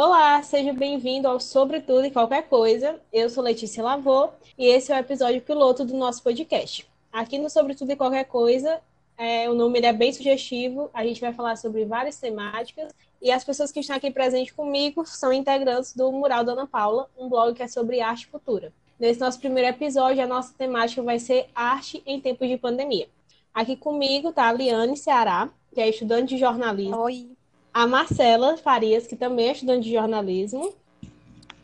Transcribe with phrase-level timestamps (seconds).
[0.00, 3.00] Olá, seja bem-vindo ao Sobre Tudo e Qualquer Coisa.
[3.12, 6.88] Eu sou Letícia Lavô e esse é o episódio piloto do nosso podcast.
[7.12, 8.80] Aqui no Sobre Tudo e Qualquer Coisa,
[9.16, 13.42] é, o nome é bem sugestivo, a gente vai falar sobre várias temáticas e as
[13.42, 17.56] pessoas que estão aqui presentes comigo são integrantes do Mural da Ana Paula, um blog
[17.56, 18.72] que é sobre arte e cultura.
[19.00, 23.08] Nesse nosso primeiro episódio, a nossa temática vai ser arte em tempos de pandemia.
[23.52, 26.96] Aqui comigo está a Liane Ceará, que é estudante de jornalismo.
[26.98, 27.37] Oi.
[27.72, 30.74] A Marcela Farias, que também é estudante de jornalismo.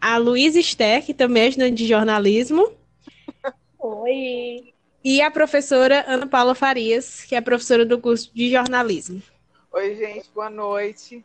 [0.00, 2.70] A Luísa Esther, que também é estudante de jornalismo.
[3.78, 4.74] Oi.
[5.02, 9.22] E a professora Ana Paula Farias, que é professora do curso de jornalismo.
[9.72, 11.24] Oi, gente, boa noite.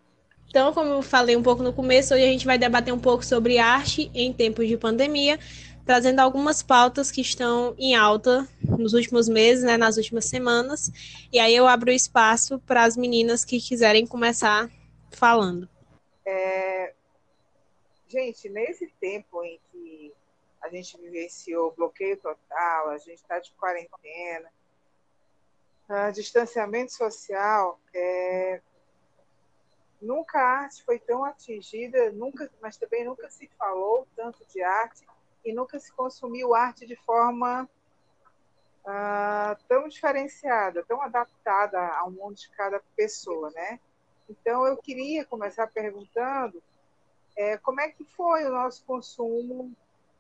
[0.50, 3.24] Então, como eu falei um pouco no começo, hoje a gente vai debater um pouco
[3.24, 5.40] sobre arte em tempos de pandemia,
[5.86, 10.92] trazendo algumas pautas que estão em alta nos últimos meses, né, nas últimas semanas.
[11.32, 14.70] E aí eu abro espaço para as meninas que quiserem começar
[15.12, 15.70] falando.
[16.26, 16.94] É...
[18.08, 20.14] Gente, nesse tempo em que
[20.62, 24.52] a gente vivenciou bloqueio total, a gente está de quarentena,
[25.90, 28.62] uh, distanciamento social, é...
[30.02, 35.06] nunca a arte foi tão atingida, nunca, mas também nunca se falou tanto de arte
[35.46, 37.70] e nunca se consumiu arte de forma
[38.84, 43.80] uh, tão diferenciada, tão adaptada ao mundo de cada pessoa, né?
[44.30, 46.62] Então, eu queria começar perguntando
[47.36, 49.74] é, como é que foi o nosso consumo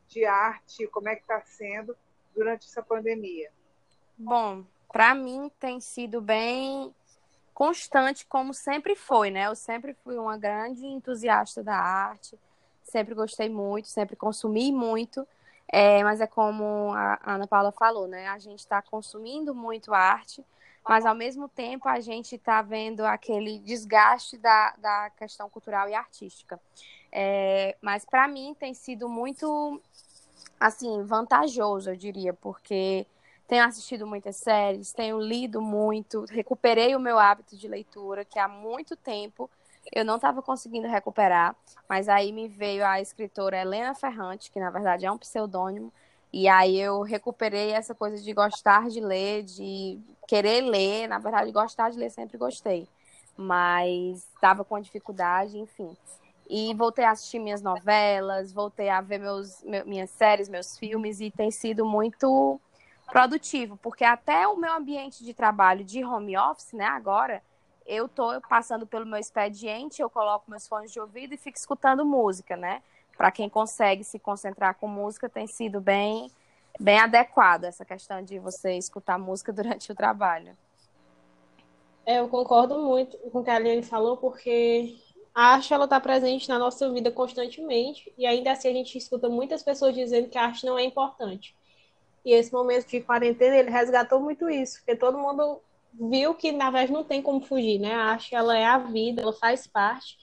[0.07, 1.95] de arte, como é que está sendo
[2.35, 3.51] durante essa pandemia?
[4.17, 6.93] Bom, para mim tem sido bem
[7.53, 9.47] constante, como sempre foi, né?
[9.47, 12.39] Eu sempre fui uma grande entusiasta da arte,
[12.83, 15.27] sempre gostei muito, sempre consumi muito.
[15.71, 18.27] É, mas é como a Ana Paula falou, né?
[18.29, 20.43] A gente está consumindo muito arte,
[20.87, 25.93] mas ao mesmo tempo a gente está vendo aquele desgaste da, da questão cultural e
[25.93, 26.59] artística.
[27.11, 29.81] É, mas para mim tem sido muito,
[30.59, 33.05] assim, vantajoso, eu diria, porque
[33.47, 38.47] tenho assistido muitas séries, tenho lido muito, recuperei o meu hábito de leitura, que há
[38.47, 39.49] muito tempo
[39.91, 41.55] eu não estava conseguindo recuperar,
[41.87, 45.91] mas aí me veio a escritora Helena Ferrante, que na verdade é um pseudônimo,
[46.31, 51.51] e aí eu recuperei essa coisa de gostar de ler, de querer ler, na verdade
[51.51, 52.87] gostar de ler sempre gostei,
[53.35, 55.95] mas estava com dificuldade, enfim.
[56.47, 61.29] E voltei a assistir minhas novelas, voltei a ver meus, minhas séries, meus filmes, e
[61.29, 62.59] tem sido muito
[63.11, 67.41] produtivo, porque até o meu ambiente de trabalho de home office, né, agora,
[67.85, 72.05] eu tô passando pelo meu expediente, eu coloco meus fones de ouvido e fico escutando
[72.05, 72.83] música, né?
[73.19, 76.31] Para quem consegue se concentrar com música, tem sido bem,
[76.79, 80.57] bem adequado essa questão de você escutar música durante o trabalho.
[82.05, 84.95] É, eu concordo muito com o que a Aline falou, porque
[85.35, 89.27] a arte ela está presente na nossa vida constantemente e ainda assim a gente escuta
[89.27, 91.53] muitas pessoas dizendo que a arte não é importante.
[92.23, 95.59] E esse momento de quarentena ele resgatou muito isso, porque todo mundo
[96.09, 97.95] viu que na verdade não tem como fugir, né?
[97.95, 100.17] A arte ela é a vida, ela faz parte.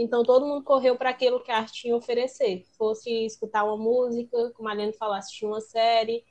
[0.00, 2.64] Então todo mundo correu para aquilo que a arte tinha a oferecer.
[2.78, 6.24] Fosse escutar uma música, como a Lene falou, assistir uma série,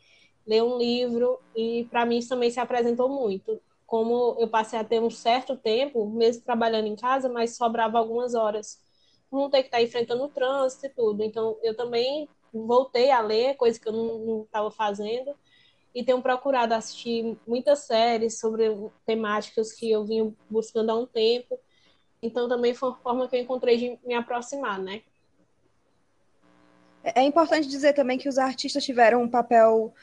[0.46, 3.62] ler um livro, e para mim isso também se apresentou muito.
[3.86, 8.34] Como eu passei a ter um certo tempo, mesmo trabalhando em casa, mas sobrava algumas
[8.34, 8.80] horas.
[9.32, 11.24] Não ter que estar enfrentando o trânsito e tudo.
[11.24, 15.36] Então eu também voltei a ler, coisa que eu não estava fazendo
[15.94, 18.66] e tenho procurado assistir muitas séries sobre
[19.06, 21.60] temáticas que eu vinha buscando há um tempo.
[22.22, 25.02] Então também foi uma forma que eu encontrei de me aproximar, né?
[27.04, 29.94] É importante dizer também que os artistas tiveram um papel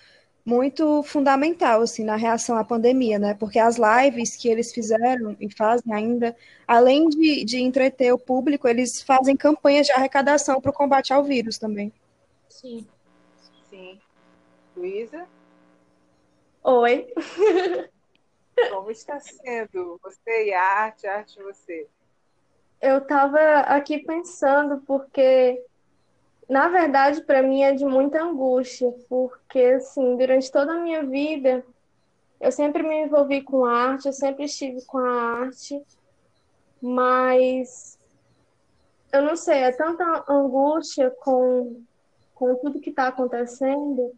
[0.44, 3.34] muito fundamental assim na reação à pandemia, né?
[3.34, 8.68] Porque as lives que eles fizeram e fazem ainda, além de, de entreter o público,
[8.68, 11.92] eles fazem campanhas de arrecadação para o combate ao vírus também.
[12.48, 12.86] Sim.
[13.68, 14.00] Sim.
[14.76, 15.26] Luísa?
[16.62, 17.12] Oi.
[18.70, 21.86] Como está sendo você e a arte, a arte e você?
[22.80, 25.62] Eu estava aqui pensando porque,
[26.48, 31.64] na verdade, para mim é de muita angústia, porque, assim, durante toda a minha vida,
[32.40, 35.82] eu sempre me envolvi com arte, eu sempre estive com a arte,
[36.80, 37.98] mas
[39.12, 41.82] eu não sei, é tanta angústia com,
[42.34, 44.12] com tudo que está acontecendo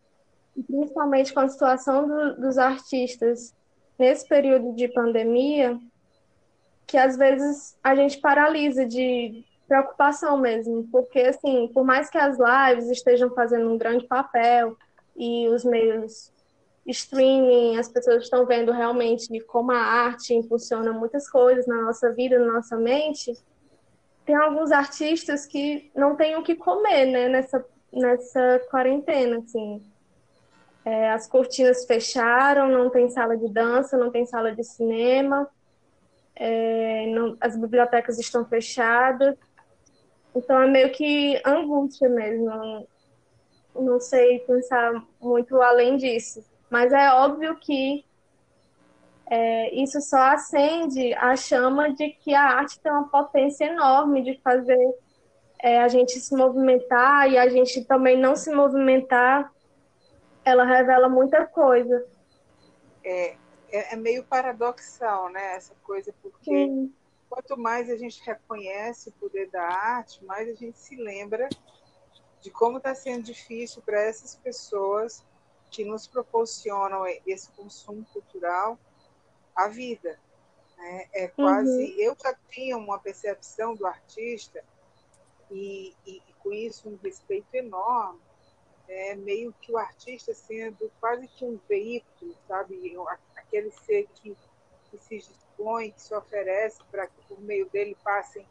[0.63, 3.55] principalmente com a situação do, dos artistas
[3.99, 5.79] nesse período de pandemia,
[6.89, 12.39] que às vezes a gente paralisa de preocupação mesmo, porque assim, por mais que as
[12.39, 14.75] lives estejam fazendo um grande papel
[15.15, 16.33] e os meios
[16.87, 22.39] streaming, as pessoas estão vendo realmente como a arte impulsiona muitas coisas na nossa vida,
[22.39, 23.35] na nossa mente,
[24.25, 29.83] tem alguns artistas que não têm o que comer, né, nessa, nessa quarentena, assim.
[30.85, 35.47] É, as cortinas fecharam, não tem sala de dança, não tem sala de cinema,
[36.39, 39.37] é, não, as bibliotecas estão fechadas.
[40.35, 42.47] Então é meio que angústia mesmo.
[42.47, 42.87] Não,
[43.75, 46.45] não sei pensar muito além disso.
[46.71, 48.05] Mas é óbvio que
[49.27, 54.41] é, isso só acende a chama de que a arte tem uma potência enorme de
[54.41, 54.79] fazer
[55.61, 59.53] é, a gente se movimentar e a gente também não se movimentar,
[60.45, 62.07] ela revela muita coisa.
[63.05, 63.35] É,
[63.71, 66.93] é, é meio paradoxal, né, essa coisa, porque Sim.
[67.29, 71.49] quanto mais a gente reconhece o poder da arte, mais a gente se lembra
[72.41, 75.25] de como está sendo difícil para essas pessoas
[75.71, 78.79] que nos proporcionam esse consumo cultural
[79.55, 80.19] a vida.
[80.77, 81.09] Né?
[81.13, 81.69] É quase.
[81.69, 82.01] Uhum.
[82.01, 84.65] Eu já tinha uma percepção do artista
[85.51, 88.21] e, e, e, com isso um respeito enorme,
[88.89, 92.75] é meio que o artista sendo quase que um veículo, sabe?
[93.49, 94.37] Aquele ser que,
[94.91, 98.47] que se dispõe, que se oferece para que por meio dele passem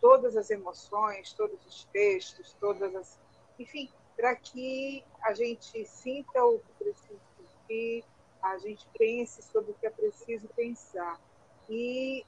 [0.00, 3.18] todas as emoções, todos os textos, todas as.
[3.58, 8.04] Enfim, para que a gente sinta o que precisa sentir,
[8.42, 11.20] a gente pense sobre o que é preciso pensar.
[11.68, 12.24] E,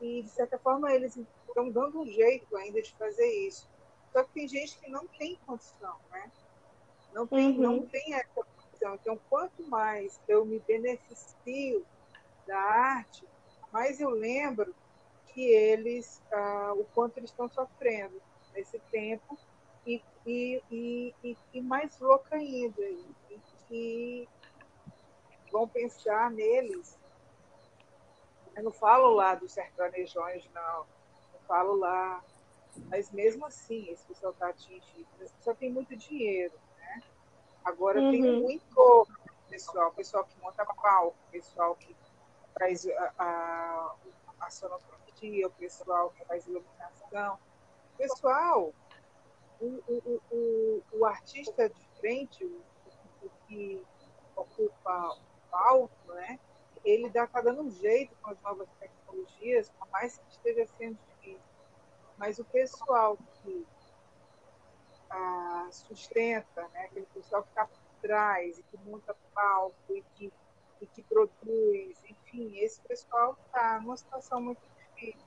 [0.00, 3.68] e de certa forma, eles estão dando um jeito ainda de fazer isso.
[4.12, 6.30] Só que tem gente que não tem condição, né?
[7.12, 7.58] Não tem, uhum.
[7.58, 8.44] não tem essa
[8.82, 8.94] condição.
[8.94, 11.86] Então, quanto mais eu me beneficio
[12.46, 13.26] da arte,
[13.72, 14.74] mais eu lembro
[15.28, 18.20] que eles, ah, o quanto eles estão sofrendo
[18.52, 19.38] nesse tempo
[19.86, 24.28] e, e, e, e mais louca ainda, e que
[25.50, 26.98] vão pensar neles.
[28.54, 30.86] Eu não falo lá dos sertanejões, não.
[31.32, 32.22] Eu falo lá.
[32.88, 35.08] Mas mesmo assim, esse pessoal está atingido.
[35.20, 36.52] Esse pessoal tem muito dinheiro?
[37.64, 38.10] Agora uhum.
[38.10, 39.08] tem muito
[39.48, 41.94] pessoal, pessoal que monta palco, pessoal que
[42.58, 43.94] faz a, a,
[44.40, 47.38] a sonoplastia, o pessoal que faz iluminação.
[47.96, 48.72] Pessoal,
[49.60, 52.62] o, o, o, o artista de frente, o,
[53.22, 53.84] o que
[54.34, 55.18] ocupa
[55.52, 56.38] alto, né?
[56.84, 61.40] ele está dando um jeito com as novas tecnologias, por mais que esteja sendo difícil.
[62.18, 63.66] Mas o pessoal que
[65.70, 66.84] sustenta, né?
[66.84, 70.32] aquele pessoal que está por trás e que monta palco e que,
[70.80, 75.26] e que produz, enfim, esse pessoal está numa situação muito difícil.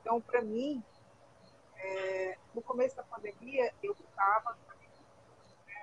[0.00, 0.82] Então, para mim,
[1.78, 4.56] é, no começo da pandemia, eu estava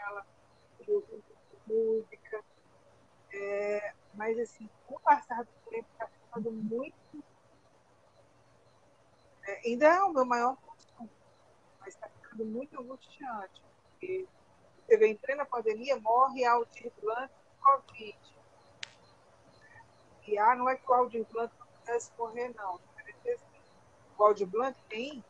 [0.07, 0.25] ela,
[1.67, 2.43] música,
[3.31, 7.23] é, mas, assim, com o passar do tempo, está ficando muito.
[9.45, 11.09] É, ainda é o meu maior consumo,
[11.79, 12.09] mas está
[12.41, 14.27] muito angustiante, porque
[14.85, 18.19] você vê, em na pandemia, morre Aldir Blanc de Covid.
[20.27, 22.79] E ah, não é que o Aldir Blanc não pudesse morrer, não.
[24.17, 25.23] O Aldir Blanc tem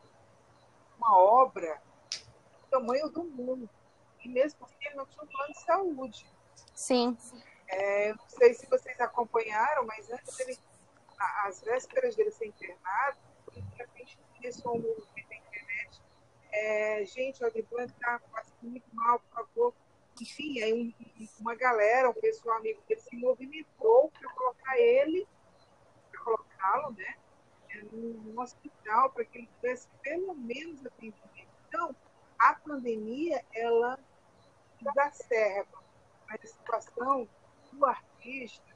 [0.98, 3.70] uma obra do tamanho do mundo.
[4.24, 6.28] E mesmo assim, ele não tinha um plano de saúde.
[6.74, 7.18] Sim.
[7.68, 10.58] É, não sei se vocês acompanharam, mas antes dele,
[11.44, 13.18] às vésperas dele ser internado,
[13.52, 15.13] de repente começou um.
[16.56, 19.74] É, gente, o Adriano está passando muito mal, por favor.
[20.22, 25.28] Enfim, aí um, uma galera, um pessoal amigo dele se movimentou para colocar ele,
[26.12, 27.16] para colocá-lo, né?
[27.92, 31.50] no hospital para que ele tivesse pelo menos atendimento.
[31.68, 31.96] Então,
[32.38, 34.00] a pandemia, ela
[34.80, 35.84] exacerba,
[36.30, 37.28] a situação
[37.72, 38.74] do artista,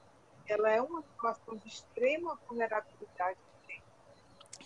[0.47, 3.39] ela é uma situação de extrema vulnerabilidade.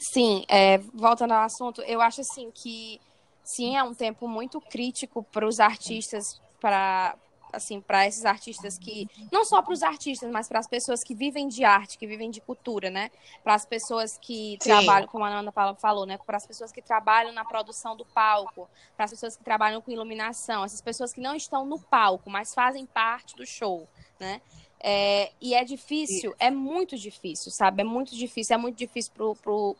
[0.02, 3.00] Sim, é, voltando ao assunto, eu acho assim que
[3.44, 7.16] sim, é um tempo muito crítico para os artistas, para
[7.54, 11.14] assim, para esses artistas que não só para os artistas, mas para as pessoas que
[11.14, 13.12] vivem de arte, que vivem de cultura, né?
[13.44, 14.70] Para as pessoas que Sim.
[14.70, 16.18] trabalham, como a Ana Paula falou, né?
[16.26, 19.92] Para as pessoas que trabalham na produção do palco, para as pessoas que trabalham com
[19.92, 23.88] iluminação, essas pessoas que não estão no palco, mas fazem parte do show,
[24.20, 24.42] né?
[24.84, 27.82] É, e é difícil, é muito difícil, sabe?
[27.82, 29.14] É muito difícil, é muito difícil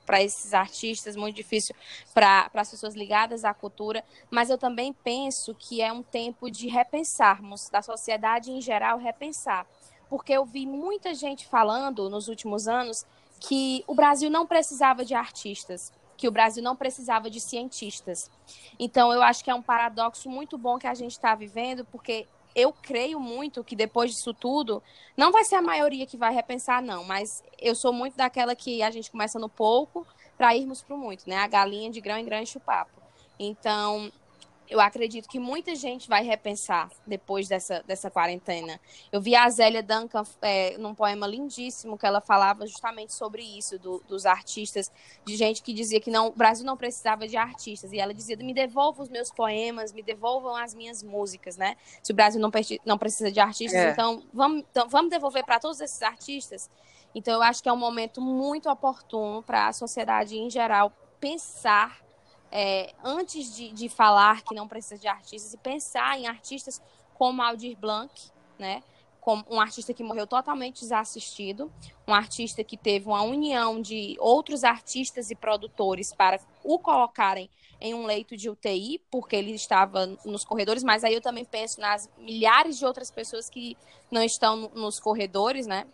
[0.06, 1.76] para esses artistas, muito difícil
[2.14, 6.68] para as pessoas ligadas à cultura, mas eu também penso que é um tempo de
[6.68, 9.66] repensarmos, da sociedade em geral repensar.
[10.08, 13.06] Porque eu vi muita gente falando nos últimos anos
[13.40, 18.30] que o Brasil não precisava de artistas, que o Brasil não precisava de cientistas.
[18.78, 22.28] Então, eu acho que é um paradoxo muito bom que a gente está vivendo, porque
[22.56, 24.82] eu creio muito que depois disso tudo,
[25.16, 28.82] não vai ser a maioria que vai repensar, não, mas eu sou muito daquela que
[28.82, 30.06] a gente começa no pouco
[30.38, 31.38] para irmos para o muito, né?
[31.38, 33.02] A galinha de grão em grão enche o papo.
[33.40, 34.12] Então,
[34.72, 38.80] eu acredito que muita gente vai repensar depois dessa, dessa quarentena.
[39.12, 43.78] Eu vi a Zélia Duncan é, num poema lindíssimo que ela falava justamente sobre isso,
[43.78, 44.90] do, dos artistas,
[45.26, 47.92] de gente que dizia que não, o Brasil não precisava de artistas.
[47.92, 51.76] E ela dizia: me devolvam os meus poemas, me devolvam as minhas músicas, né?
[52.02, 52.50] Se o Brasil não,
[52.86, 53.92] não precisa de artistas, é.
[53.92, 56.70] então, vamos, então vamos devolver para todos esses artistas.
[57.14, 62.00] Então, eu acho que é um momento muito oportuno para a sociedade em geral pensar
[62.52, 66.82] é, antes de, de falar que não precisa de artistas e pensar em artistas
[67.14, 68.12] como Aldir Blanc,
[68.60, 68.84] né?
[69.22, 71.72] Como um artista que morreu totalmente desassistido,
[72.08, 77.94] um artista que teve uma união de outros artistas e produtores para o colocarem em
[77.94, 82.10] um leito de UTI, porque ele estava nos corredores, mas aí eu também penso nas
[82.18, 83.78] milhares de outras pessoas que
[84.10, 85.86] não estão nos corredores, né?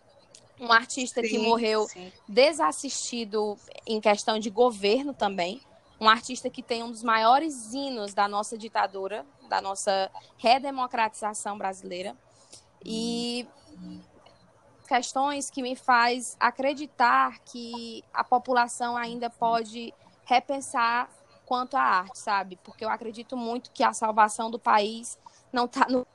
[0.59, 2.11] Um artista sim, que morreu sim.
[2.27, 5.61] desassistido em questão de governo também,
[5.99, 12.15] um artista que tem um dos maiores hinos da nossa ditadura, da nossa redemocratização brasileira.
[12.83, 13.47] E
[14.87, 21.09] questões que me faz acreditar que a população ainda pode repensar
[21.45, 22.59] quanto à arte, sabe?
[22.63, 25.17] Porque eu acredito muito que a salvação do país
[25.51, 26.05] não está no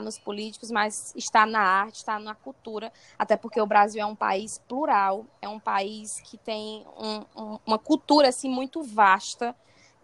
[0.00, 4.16] nos políticos, mas está na arte, está na cultura, até porque o Brasil é um
[4.16, 9.54] país plural, é um país que tem um, um, uma cultura assim muito vasta,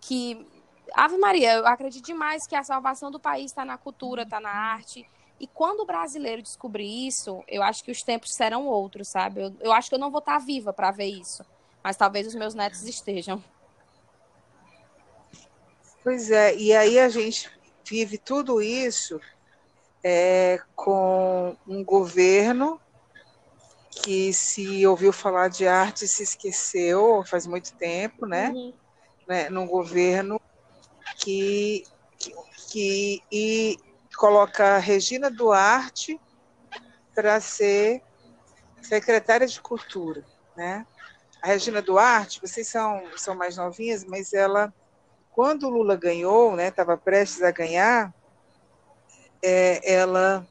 [0.01, 0.47] que
[0.93, 4.51] Ave Maria, eu acredito demais que a salvação do país está na cultura, está na
[4.51, 5.09] arte.
[5.41, 9.43] E quando o brasileiro descobrir isso, eu acho que os tempos serão outros, sabe?
[9.43, 11.45] Eu, eu acho que eu não vou estar viva para ver isso,
[11.83, 13.43] mas talvez os meus netos estejam.
[16.03, 17.51] Pois é, e aí a gente
[17.85, 19.21] vive tudo isso
[20.05, 22.79] é, com um governo
[23.91, 28.51] que se ouviu falar de arte se esqueceu faz muito tempo, né?
[28.51, 28.75] Uhum.
[29.27, 30.39] né num governo
[31.17, 31.85] que,
[32.19, 32.35] que,
[32.71, 33.79] que e
[34.17, 36.21] coloca Regina Duarte
[37.15, 38.03] para ser
[38.83, 40.23] secretária de Cultura,
[40.55, 40.87] né?
[41.41, 44.73] A Regina Duarte, vocês são, são mais novinhas, mas ela,
[45.31, 48.15] quando o Lula ganhou, né, estava prestes a ganhar,
[49.47, 50.47] é, ela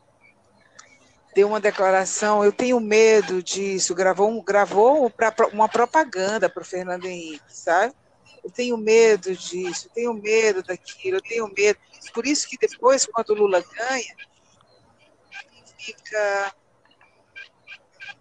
[1.33, 7.05] deu uma declaração, eu tenho medo disso, gravou, gravou pra, uma propaganda para o Fernando
[7.05, 7.95] Henrique, sabe?
[8.43, 11.79] Eu tenho medo disso, eu tenho medo daquilo, eu tenho medo.
[12.13, 14.15] Por isso que depois, quando o Lula ganha,
[15.79, 16.53] fica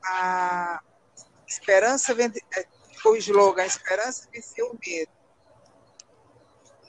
[0.03, 0.81] a
[1.47, 2.67] esperança, é,
[3.05, 5.13] o slogan, a esperança venceu o medo.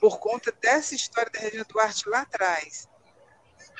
[0.00, 2.88] Por conta dessa história da Regina Duarte lá atrás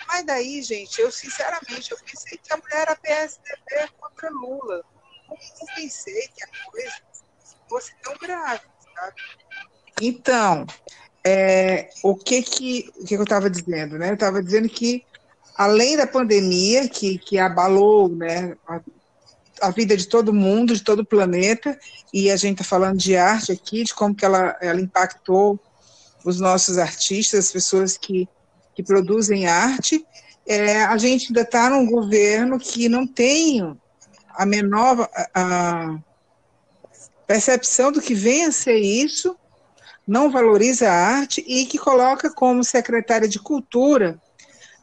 [0.06, 4.82] mas daí, gente, eu sinceramente, eu pensei que a mulher era PSDB contra Lula.
[5.28, 6.92] Não pensei que a coisa
[7.68, 8.62] fosse tão grave,
[8.94, 9.22] sabe?
[10.00, 10.66] Então,
[11.24, 14.10] é, o que que, o que eu estava dizendo, né?
[14.10, 15.04] Eu estava dizendo que,
[15.56, 18.80] além da pandemia, que, que abalou né, a,
[19.62, 21.78] a vida de todo mundo, de todo o planeta,
[22.12, 25.58] e a gente está falando de arte aqui, de como que ela, ela impactou
[26.24, 28.28] os nossos artistas, as pessoas que
[28.74, 30.04] que produzem arte,
[30.46, 33.76] é, a gente ainda está num governo que não tem
[34.36, 35.96] a menor a
[37.26, 39.36] percepção do que vem a ser isso,
[40.06, 44.20] não valoriza a arte e que coloca como secretária de Cultura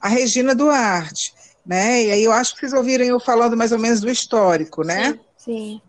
[0.02, 1.34] a Regina Duarte.
[1.64, 2.06] Né?
[2.06, 5.20] E aí eu acho que vocês ouviram eu falando mais ou menos do histórico, né?
[5.38, 5.80] Sim,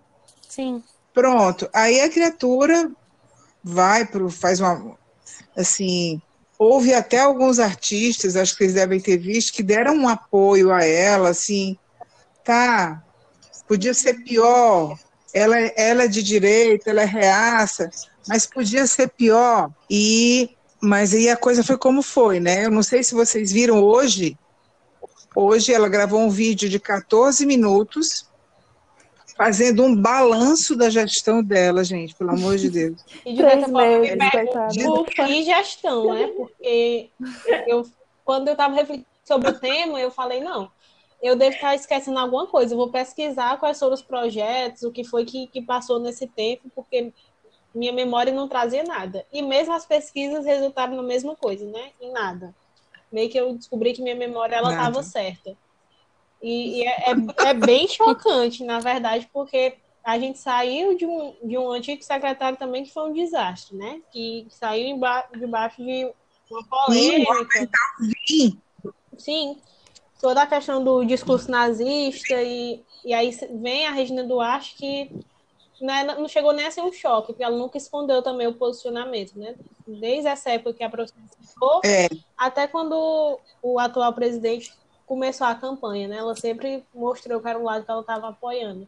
[0.47, 0.75] sim.
[0.77, 0.85] sim.
[1.15, 1.69] Pronto.
[1.73, 2.91] Aí a criatura
[3.65, 4.99] vai para faz uma
[5.57, 6.21] assim
[6.65, 10.85] Houve até alguns artistas, acho que vocês devem ter visto, que deram um apoio a
[10.85, 11.77] ela, assim,
[12.45, 13.03] tá,
[13.67, 14.97] podia ser pior,
[15.35, 17.91] ela, ela é de direita, ela é reaça,
[18.29, 19.73] mas podia ser pior.
[19.91, 20.51] E
[20.81, 22.65] mas aí a coisa foi como foi, né?
[22.65, 24.39] Eu não sei se vocês viram hoje.
[25.35, 28.25] Hoje ela gravou um vídeo de 14 minutos
[29.37, 33.05] fazendo um balanço da gestão dela, gente, pelo amor de Deus.
[33.25, 36.27] E de certa forma, que gestão, né?
[36.29, 37.11] Porque
[37.67, 37.87] eu,
[38.25, 40.71] quando eu estava refletindo sobre o tema, eu falei, não,
[41.23, 45.05] eu devo estar esquecendo alguma coisa, eu vou pesquisar quais foram os projetos, o que
[45.05, 47.13] foi que, que passou nesse tempo, porque
[47.75, 49.25] minha memória não trazia nada.
[49.33, 51.91] E mesmo as pesquisas resultaram na mesma coisa, né?
[52.01, 52.55] Em nada.
[53.11, 55.57] Meio que eu descobri que minha memória ela estava certa.
[56.43, 61.37] E, e é, é, é, bem chocante, na verdade, porque a gente saiu de um,
[61.45, 64.01] de um antigo secretário também que foi um desastre, né?
[64.11, 64.99] Que saiu
[65.39, 66.11] debaixo de
[66.51, 67.71] uma polêmica.
[68.27, 68.59] Sim,
[69.17, 69.57] Sim,
[70.21, 73.31] toda a questão do discurso nazista e, e aí
[73.61, 75.11] vem a Regina Duarte que
[75.81, 79.37] né, não chegou nem a ser um choque, porque ela nunca escondeu também o posicionamento,
[79.37, 79.57] né?
[79.87, 82.09] Desde essa época que a professora ficou, É.
[82.37, 84.73] até quando o atual presidente
[85.07, 86.17] começou a campanha, né?
[86.17, 88.87] Ela sempre mostrou que era o lado que ela estava apoiando.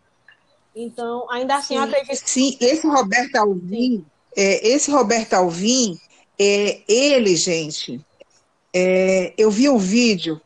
[0.75, 4.05] Então, ainda assim, eu acredito Sim, esse Roberto Alvim,
[4.37, 5.97] é, esse Roberto Alvim,
[6.39, 8.01] é, ele, gente,
[8.75, 10.41] é, eu vi um vídeo,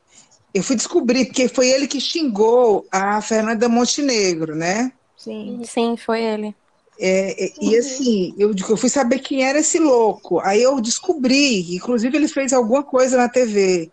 [0.53, 4.93] eu fui descobrir, porque foi ele que xingou a Fernanda Montenegro, né?
[5.17, 5.63] Sim.
[5.65, 6.55] Sim, foi ele.
[7.01, 10.41] É, é, E assim, eu, eu fui saber quem era esse louco.
[10.41, 13.91] Aí eu descobri, inclusive ele fez alguma coisa na TV.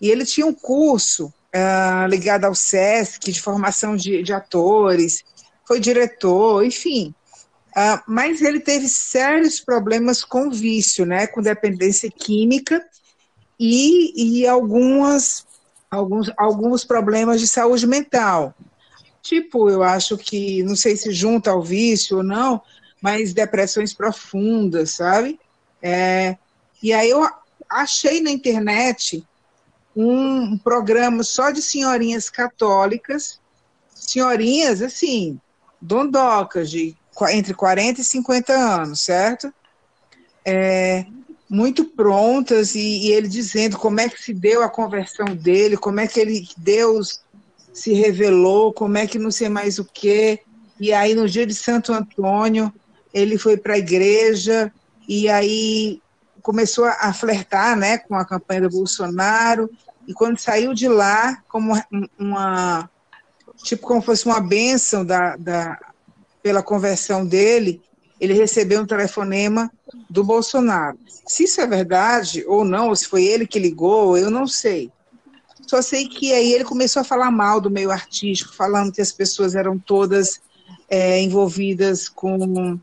[0.00, 5.24] E ele tinha um curso ah, ligado ao SESC, de formação de, de atores,
[5.66, 7.14] foi diretor, enfim.
[7.74, 11.26] Ah, mas ele teve sérios problemas com vício, né?
[11.26, 12.84] Com dependência química
[13.58, 15.46] e, e algumas,
[15.90, 18.54] alguns, alguns problemas de saúde mental.
[19.22, 22.62] Tipo, eu acho que, não sei se junta ao vício ou não,
[23.02, 25.38] mas depressões profundas, sabe?
[25.82, 26.36] É,
[26.82, 27.28] e aí eu
[27.68, 29.26] achei na internet
[29.96, 33.40] um programa só de senhorinhas católicas,
[33.94, 35.40] senhorinhas, assim,
[35.80, 36.94] dondocas, de
[37.30, 39.52] entre 40 e 50 anos, certo?
[40.44, 41.06] É,
[41.48, 45.98] muito prontas, e, e ele dizendo como é que se deu a conversão dele, como
[45.98, 47.20] é que ele, Deus
[47.72, 50.40] se revelou, como é que não sei mais o quê.
[50.78, 52.72] E aí, no dia de Santo Antônio,
[53.14, 54.70] ele foi para a igreja,
[55.08, 56.02] e aí
[56.42, 59.70] começou a flertar né, com a campanha do Bolsonaro,
[60.06, 62.90] e quando saiu de lá, como um- uma.
[63.64, 65.78] Tipo, como fosse uma bênção da, da,
[66.42, 67.80] pela conversão dele,
[68.20, 69.70] ele recebeu um telefonema
[70.08, 70.98] do Bolsonaro.
[71.26, 74.90] Se isso é verdade ou não, ou se foi ele que ligou, eu não sei.
[75.66, 79.10] Só sei que aí ele começou a falar mal do meio artístico, falando que as
[79.10, 80.40] pessoas eram todas
[80.88, 82.78] é, envolvidas com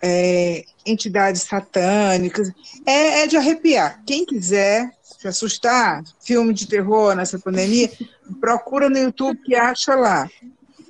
[0.00, 2.50] é, entidades satânicas.
[2.86, 4.02] É, é de arrepiar.
[4.06, 7.90] Quem quiser se assustar, filme de terror nessa pandemia,
[8.40, 10.30] procura no YouTube que acha lá.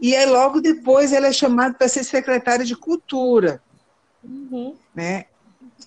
[0.02, 3.62] E aí, logo depois, ela é chamada para ser secretária de Cultura.
[4.22, 4.76] Uhum.
[4.94, 5.24] Né?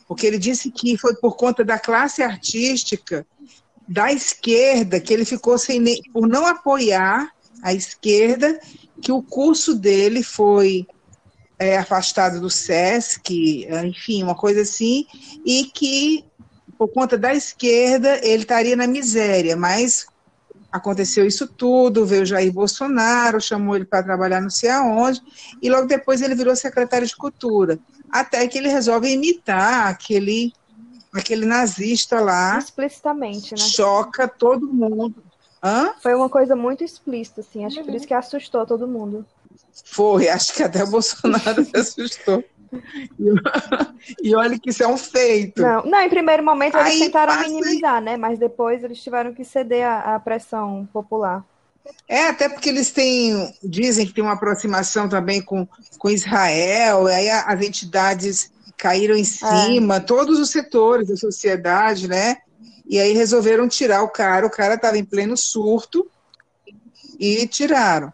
[0.08, 3.28] Porque ele disse que foi por conta da classe artística
[3.88, 8.60] da esquerda que ele ficou sem nem, por não apoiar a esquerda
[9.00, 10.88] que o curso dele foi
[11.60, 15.06] é, afastado do SESC, enfim, uma coisa assim,
[15.46, 16.26] e que
[16.82, 20.08] por conta da esquerda ele estaria na miséria, mas
[20.72, 25.22] aconteceu isso tudo, veio Jair Bolsonaro, chamou ele para trabalhar não sei aonde,
[25.62, 27.78] e logo depois ele virou secretário de Cultura,
[28.10, 30.52] até que ele resolve imitar aquele
[31.14, 33.58] aquele nazista lá, Explicitamente, né?
[33.58, 35.24] choca todo mundo.
[35.64, 35.94] Hã?
[36.02, 37.64] Foi uma coisa muito explícita, assim.
[37.64, 39.24] Acho que por isso que assustou todo mundo.
[39.86, 42.44] Foi, acho que até o Bolsonaro se assustou.
[44.22, 45.62] E, olha que isso é um feito.
[45.62, 48.18] Não, não, em primeiro momento eles Aí tentaram passa- minimizar, né?
[48.18, 51.46] Mas depois eles tiveram que ceder à, à pressão popular.
[52.08, 57.14] É, até porque eles têm, dizem que tem uma aproximação também com, com Israel, e
[57.14, 62.38] aí as entidades caíram em cima, todos os setores da sociedade, né?
[62.88, 66.10] E aí resolveram tirar o cara, o cara estava em pleno surto
[67.20, 68.12] e tiraram.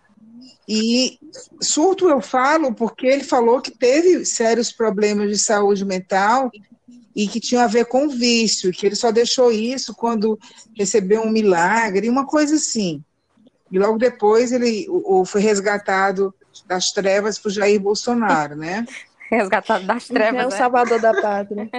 [0.67, 1.17] E
[1.61, 6.51] surto eu falo porque ele falou que teve sérios problemas de saúde mental
[7.15, 10.37] e que tinha a ver com vício, que ele só deixou isso quando
[10.77, 13.01] recebeu um milagre, uma coisa assim.
[13.71, 16.33] E logo depois ele o, o- foi resgatado
[16.67, 18.85] das trevas por Jair Bolsonaro, né?
[19.31, 20.57] Resgatado das é trevas, o né?
[20.57, 21.69] salvador da pátria.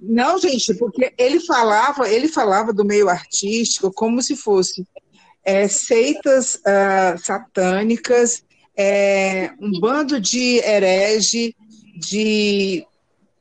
[0.00, 4.86] Não, gente, porque ele falava, ele falava do meio artístico como se fosse
[5.48, 8.44] é, seitas ah, satânicas,
[8.76, 11.56] é, um bando de herege,
[11.96, 12.86] de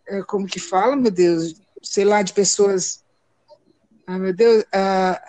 [0.08, 3.04] é, como que fala, meu Deus, sei lá, de pessoas,
[4.08, 5.22] ah, meu Deus, ah,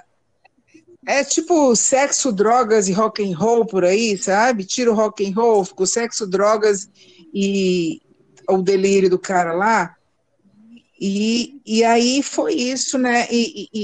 [1.05, 4.64] é tipo sexo, drogas e rock and roll por aí, sabe?
[4.64, 6.88] Tira o rock and roll, ficou sexo, drogas
[7.35, 8.01] e
[8.49, 9.97] o delírio do cara lá.
[11.01, 13.27] E, e aí foi isso, né?
[13.33, 13.81] E, e,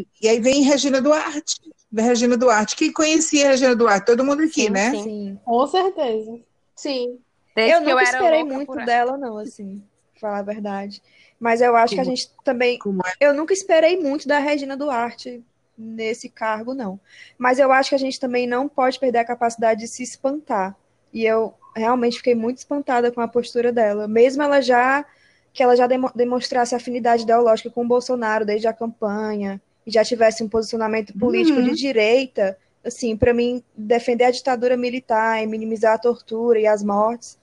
[0.00, 1.56] e, e aí vem Regina Duarte,
[1.94, 2.76] vem Regina Duarte.
[2.76, 4.06] Quem conhecia a Regina Duarte?
[4.06, 4.90] Todo mundo aqui, Sim, né?
[4.90, 5.02] sim.
[5.02, 5.40] Sim.
[5.44, 6.40] Com certeza.
[6.74, 7.18] Sim.
[7.54, 9.80] Desde Eu nunca era esperei muito dela, não, assim,
[10.20, 11.00] falar a verdade.
[11.38, 12.78] Mas eu acho que a Como- gente também.
[12.78, 13.12] Como é?
[13.20, 15.42] Eu nunca esperei muito da Regina Duarte
[15.78, 16.98] nesse cargo, não.
[17.38, 20.74] Mas eu acho que a gente também não pode perder a capacidade de se espantar.
[21.12, 24.08] E eu realmente fiquei muito espantada com a postura dela.
[24.08, 25.04] Mesmo ela já
[25.52, 30.04] que ela já demo- demonstrasse afinidade ideológica com o Bolsonaro desde a campanha e já
[30.04, 31.64] tivesse um posicionamento político Uhum.
[31.70, 36.82] de direita, assim, para mim, defender a ditadura militar e minimizar a tortura e as
[36.82, 37.38] mortes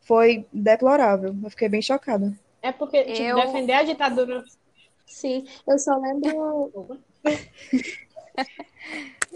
[0.00, 1.34] foi deplorável.
[1.42, 2.32] Eu fiquei bem chocada.
[2.62, 4.44] É porque tipo, Eu- defender a ditadura.
[5.06, 6.98] Sim, eu só lembro.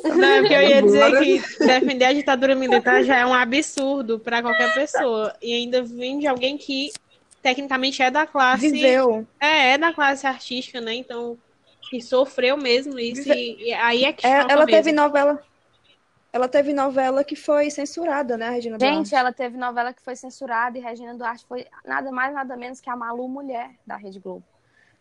[0.03, 4.19] Não, é porque eu ia dizer que defender a ditadura militar já é um absurdo
[4.19, 5.35] para qualquer pessoa.
[5.43, 6.91] E ainda vem de alguém que
[7.43, 8.71] tecnicamente é da classe.
[8.71, 9.27] Viveu.
[9.39, 10.95] É, é da classe artística, né?
[10.95, 11.37] Então,
[11.91, 13.29] que sofreu mesmo isso.
[13.29, 14.69] Vive- E, e aí é que É, ela mesmo.
[14.69, 15.43] teve novela.
[16.33, 19.15] Ela teve novela que foi censurada, né, Regina Gente, Duarte?
[19.15, 22.89] ela teve novela que foi censurada e Regina Duarte foi nada mais, nada menos que
[22.89, 24.47] a Malu Mulher da Rede Globo.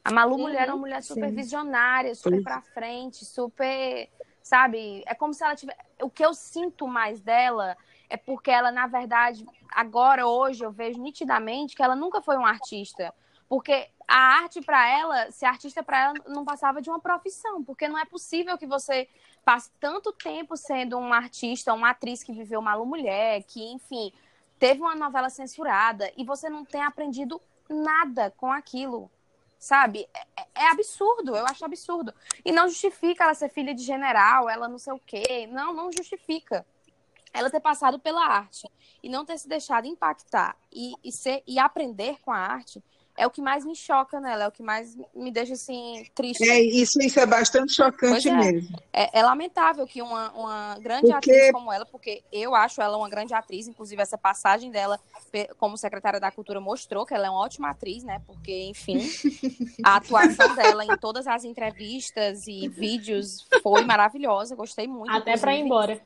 [0.04, 1.34] A Malu Uhum, Mulher é uma mulher super sim.
[1.34, 4.10] visionária, super pra frente, super,
[4.42, 5.04] sabe?
[5.08, 5.80] É como se ela tivesse.
[6.02, 7.78] O que eu sinto mais dela
[8.10, 12.50] é porque ela, na verdade, agora, hoje, eu vejo nitidamente que ela nunca foi uma
[12.50, 13.14] artista.
[13.50, 17.64] Porque a arte pra ela, ser artista pra ela, não passava de uma profissão.
[17.64, 19.10] Porque não é possível que você
[19.44, 24.14] passe tanto tempo sendo uma artista, uma atriz que viveu Malu Mulher, que, enfim,
[24.60, 29.10] teve uma novela censurada e você não tem aprendido nada com aquilo.
[29.58, 30.08] Sabe?
[30.14, 32.14] É, é absurdo, eu acho absurdo.
[32.46, 35.48] E não justifica ela ser filha de general, ela não sei o quê.
[35.52, 36.66] Não, não justifica.
[37.34, 38.68] Ela ter passado pela arte
[39.04, 42.82] e não ter se deixado impactar e, e, ser, e aprender com a arte
[43.20, 46.50] é o que mais me choca nela, é o que mais me deixa assim triste.
[46.50, 48.34] É, isso, isso é bastante chocante é.
[48.34, 48.80] mesmo.
[48.94, 52.98] É, é lamentável que uma, uma grande Porque- atriz como ela, porque eu acho ela
[52.98, 54.98] uma grande atriz, inclusive essa passagem dela
[55.58, 58.22] como secretária da Cultura mostrou que ela é uma ótima atriz, né?
[58.26, 59.00] Porque, enfim,
[59.84, 65.12] a atuação dela em todas as entrevistas e vídeos foi maravilhosa, gostei muito.
[65.12, 66.02] Até para ir embora.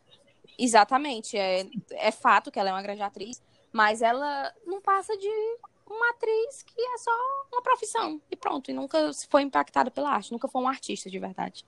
[0.57, 3.39] Exatamente, é, é fato que ela é uma grande atriz,
[3.71, 5.29] mas ela não passa de
[5.89, 7.11] uma atriz que é só
[7.51, 11.09] uma profissão e pronto, e nunca se foi impactada pela arte, nunca foi um artista
[11.09, 11.65] de verdade.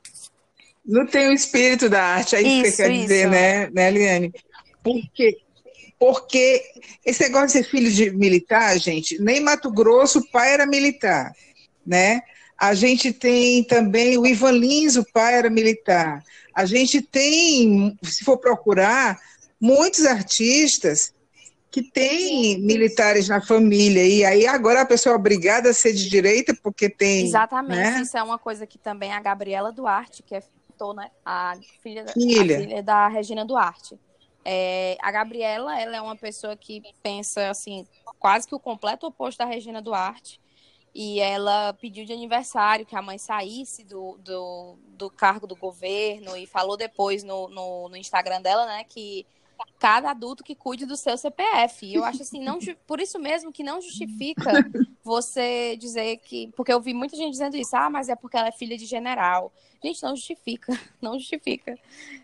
[0.85, 3.29] Não tem o espírito da arte, é isso, que Isso, você quer dizer, isso.
[3.29, 4.33] né, né, Eliane?
[4.83, 5.37] Porque,
[5.97, 6.63] porque
[7.03, 11.33] esse negócio de ser filho de militar, gente, nem Mato Grosso o pai era militar,
[11.85, 12.21] né?
[12.57, 16.23] A gente tem também o Ivan Lins, o pai era militar.
[16.53, 19.19] A gente tem, se for procurar,
[19.59, 21.13] muitos artistas
[21.75, 24.07] que têm militares na família.
[24.07, 27.25] E aí agora a pessoa é obrigada a ser de direita porque tem.
[27.25, 28.01] Exatamente, né?
[28.01, 30.43] isso é uma coisa que também a Gabriela Duarte, que é
[30.95, 32.57] né, a filha, da- Filha.
[32.57, 33.99] a filha da Regina Duarte.
[34.45, 37.85] É, a Gabriela, ela é uma pessoa que pensa assim,
[38.19, 40.39] quase que o completo oposto da Regina Duarte.
[40.93, 46.37] E ela pediu de aniversário que a mãe saísse do, do, do cargo do governo
[46.37, 49.25] e falou depois no, no, no Instagram dela, né, que
[49.79, 51.93] cada adulto que cuide do seu CPF.
[51.93, 54.51] Eu acho assim, não, por isso mesmo que não justifica
[55.03, 56.51] você dizer que.
[56.55, 58.85] Porque eu vi muita gente dizendo isso, ah, mas é porque ela é filha de
[58.85, 59.53] general.
[59.83, 61.77] Gente, não justifica, não justifica.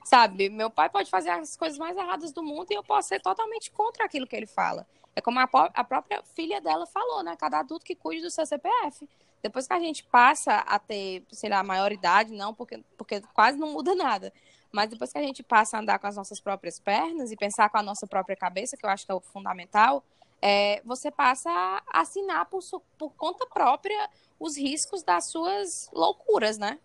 [0.03, 3.21] Sabe, meu pai pode fazer as coisas mais erradas do mundo e eu posso ser
[3.21, 4.87] totalmente contra aquilo que ele fala.
[5.15, 7.35] É como a, a própria filha dela falou, né?
[7.37, 9.07] Cada adulto que cuide do seu CPF.
[9.41, 13.73] Depois que a gente passa a ter, sei lá, maioridade, não, porque, porque quase não
[13.73, 14.31] muda nada.
[14.71, 17.69] Mas depois que a gente passa a andar com as nossas próprias pernas e pensar
[17.69, 20.03] com a nossa própria cabeça, que eu acho que é o fundamental,
[20.41, 22.61] é, você passa a assinar por,
[22.97, 26.79] por conta própria os riscos das suas loucuras, né?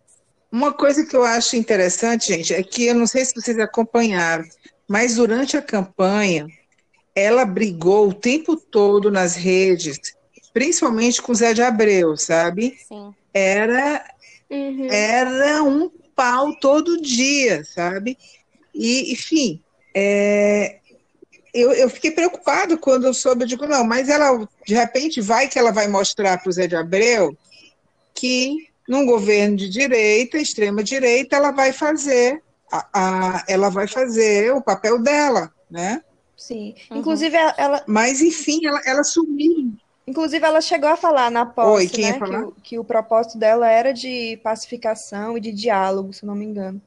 [0.50, 4.44] Uma coisa que eu acho interessante, gente, é que eu não sei se vocês acompanharam,
[4.86, 6.46] mas durante a campanha,
[7.14, 9.98] ela brigou o tempo todo nas redes,
[10.52, 12.78] principalmente com o Zé de Abreu, sabe?
[12.86, 13.14] Sim.
[13.32, 14.04] Era,
[14.48, 14.86] Uhum.
[14.88, 18.18] era um pau todo dia, sabe?
[18.74, 19.62] E, enfim,
[19.94, 20.78] é,
[21.54, 25.48] eu, eu fiquei preocupado quando eu soube, eu digo, não, mas ela, de repente, vai
[25.48, 27.36] que ela vai mostrar para o Zé de Abreu
[28.14, 34.52] que num governo de direita, extrema direita, ela vai fazer a, a- ela vai fazer
[34.52, 36.02] o papel dela, né?
[36.36, 36.74] Sim.
[36.90, 36.98] Uhum.
[36.98, 39.72] Inclusive, ela- ela, Mas enfim, ela, ela sumiu.
[40.06, 43.68] Inclusive, ela chegou a falar na posse, Oi, né, que, o, que o propósito dela
[43.70, 46.80] era de pacificação e de diálogo, se eu não me engano.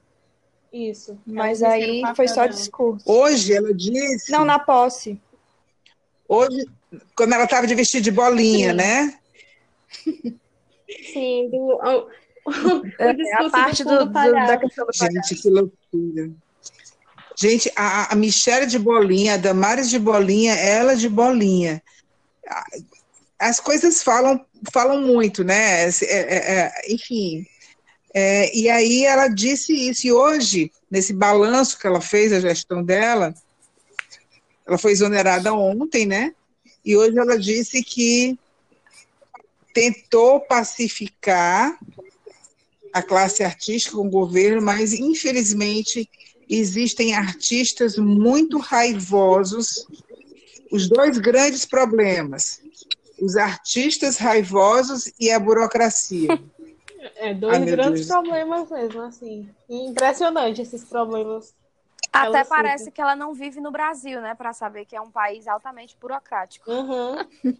[0.72, 1.18] Isso.
[1.26, 2.50] Mas aí foi só dela.
[2.50, 3.04] discurso.
[3.10, 5.20] Hoje ela disse, Não, na posse.
[6.28, 6.66] hoje,
[7.16, 8.76] quando ela estava de vestido de bolinha, Sim.
[8.78, 9.20] né?
[11.14, 12.08] Sim, do, o,
[12.50, 15.30] o É, discurso a parte do do, do- da questão do palhaço.
[15.30, 16.32] Gente, que loucura.
[17.36, 21.82] Gente, a, a Michelle de Bolinha, a Damares de Bolinha, ela de Bolinha.
[23.40, 25.86] As coisas falam, falam muito, né?
[25.86, 27.46] É, é, é, enfim.
[28.14, 30.08] É, e aí ela disse isso.
[30.08, 33.34] E hoje, nesse balanço que ela fez, a gestão dela,
[34.68, 36.34] ela foi exonerada ontem, né?
[36.84, 38.38] E hoje ela disse que
[39.74, 41.78] tentou pacificar
[42.92, 46.10] a classe artística com o governo, mas infelizmente
[46.50, 49.88] existem artistas muito raivosos.
[50.72, 52.62] Os dois grandes problemas:
[53.22, 56.40] os artistas raivosos e a burocracia.
[57.16, 58.08] É, dois Ai, grandes Deus.
[58.08, 59.50] problemas mesmo, assim.
[59.70, 61.54] Impressionante esses problemas.
[62.12, 62.96] Até parece fica.
[62.96, 64.36] que ela não vive no Brasil, né?
[64.36, 66.70] Pra saber que é um país altamente burocrático.
[66.70, 67.26] Uhum.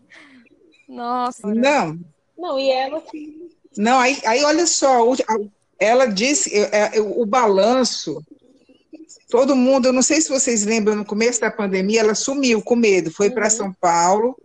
[0.90, 1.48] Nossa.
[1.48, 2.00] Não,
[2.38, 3.04] Não, e ela
[3.78, 5.06] não, aí, aí olha só,
[5.80, 8.22] ela disse, é, é, o balanço,
[9.30, 12.76] todo mundo, eu não sei se vocês lembram, no começo da pandemia, ela sumiu com
[12.76, 13.50] medo, foi para Uhum.
[13.50, 14.36] São Paulo,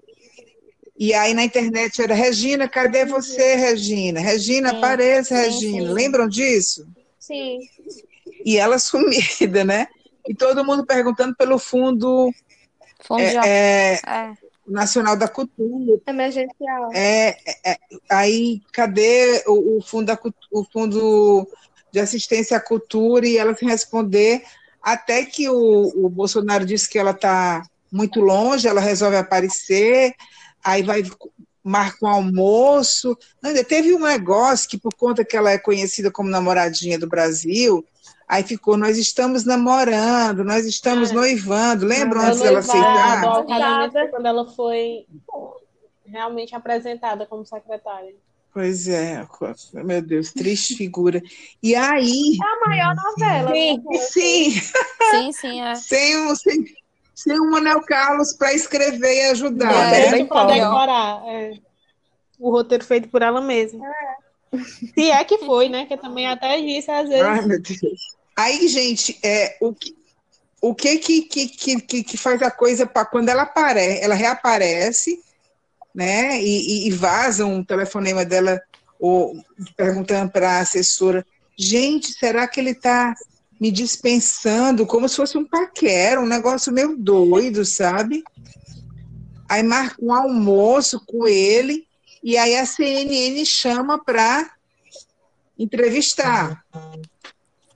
[0.96, 4.20] e aí na internet era, Regina, cadê você, Regina?
[4.20, 5.88] Regina, Sim, apareça, sim, Regina.
[5.88, 5.92] sim.
[5.94, 6.87] Lembram disso?
[7.18, 7.59] Sim.
[8.44, 9.88] E ela sumida, né?
[10.28, 12.33] E todo mundo perguntando pelo Fundo
[13.00, 14.33] Fundo de- é, é.
[14.66, 16.90] Nacional da Cultura, Emergencial.
[16.94, 17.76] É, é, é,
[18.11, 20.18] aí, cadê o, o fundo da,
[20.50, 21.46] o fundo
[21.92, 24.42] de assistência à cultura e ela sem responder,
[24.83, 30.14] até que o, o Bolsonaro disse que ela está muito longe, ela resolve aparecer,
[30.64, 31.03] aí vai
[31.62, 33.16] marca um almoço.
[33.42, 37.85] Ainda teve um negócio que, por conta que ela é conhecida como namoradinha do Brasil,
[38.29, 41.87] aí ficou, nós estamos namorando, nós estamos Ah, noivando.
[41.87, 44.11] Lembram Ela antes dela aceitar?
[44.11, 45.07] quando ela foi
[46.07, 48.14] realmente apresentada como secretária.
[48.53, 49.27] Pois é,
[49.72, 51.20] meu Deus, triste figura.
[51.61, 53.50] E aí, A maior novela.
[53.53, 53.83] Sim.
[53.85, 53.98] né?
[53.98, 54.50] sim,
[55.11, 55.74] Sim, sim, é.
[55.74, 56.64] sem, um, sem,
[57.14, 60.24] sem o Manuel Carlos para escrever e ajudar, É, né?
[60.24, 61.22] para decorar.
[61.29, 61.53] é.
[62.38, 63.87] O roteiro feito por ela mesma.
[64.94, 65.87] Se é que foi, né?
[65.87, 67.24] Que eu também até disse às vezes.
[67.24, 68.16] Ai, meu Deus.
[68.37, 69.94] Aí, gente, é, o que,
[70.61, 74.14] o que, que, que, que, que- que faz a coisa para quando ela aparece, ela
[74.14, 75.20] reaparece,
[75.94, 76.40] né?
[76.42, 78.61] E, e, e vaza um telefonema dela
[78.98, 79.37] ou,
[79.77, 81.24] perguntando para a assessora,
[81.57, 83.14] gente, será que ele está
[83.61, 88.23] me dispensando como se fosse um paquera, um negócio meio doido, sabe?
[89.49, 91.87] Aí marca um almoço com ele
[92.23, 94.51] e aí a CNN chama para
[95.59, 96.64] entrevistar.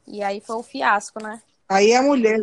[0.06, 1.40] E aí foi o fiasco, né?
[1.68, 2.40] Aí a mulher.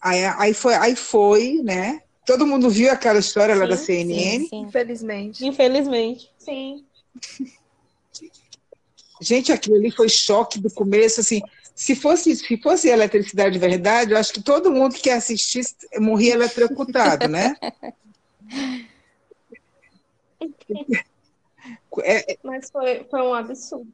[0.00, 2.00] Aí, aí, foi, aí foi, né?
[2.24, 4.40] Todo mundo viu aquela história lá da Sim, CNN.
[4.40, 4.60] Sim, sim.
[4.60, 5.46] Infelizmente.
[5.46, 6.30] Infelizmente.
[6.38, 6.84] Sim.
[9.20, 11.42] Gente, aquilo ali foi choque do começo, assim.
[11.78, 16.34] Se fosse, se fosse eletricidade de verdade, eu acho que todo mundo que assistisse morria
[16.34, 17.54] eletrocutado, né?
[22.02, 23.86] É, Mas foi, foi um absurdo.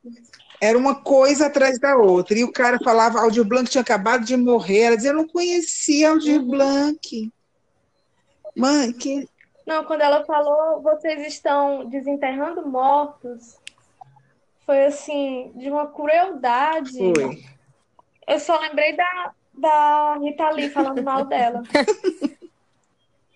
[0.62, 2.38] era uma coisa atrás da outra.
[2.38, 4.80] E o cara falava, Aldir Blanc tinha acabado de morrer.
[4.80, 7.30] Ela dizia, eu não conhecia Aldir Blanc.
[8.56, 9.28] Mãe, que.
[9.66, 13.58] Não, quando ela falou, vocês estão desenterrando mortos,
[14.64, 16.96] foi assim, de uma crueldade.
[16.96, 17.53] Foi.
[18.26, 21.62] Eu só lembrei da, da Rita Lee falando mal dela.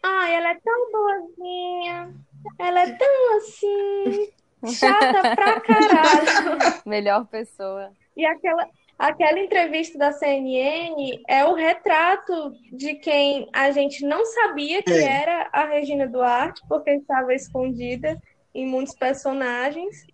[0.02, 2.14] Ai, ela é tão boazinha.
[2.58, 4.30] Ela é tão assim.
[4.66, 6.58] Chata pra caralho.
[6.86, 7.92] Melhor pessoa.
[8.16, 14.82] E aquela, aquela entrevista da CNN é o retrato de quem a gente não sabia
[14.82, 18.20] que era a Regina Duarte, porque estava escondida
[18.54, 20.06] em muitos personagens.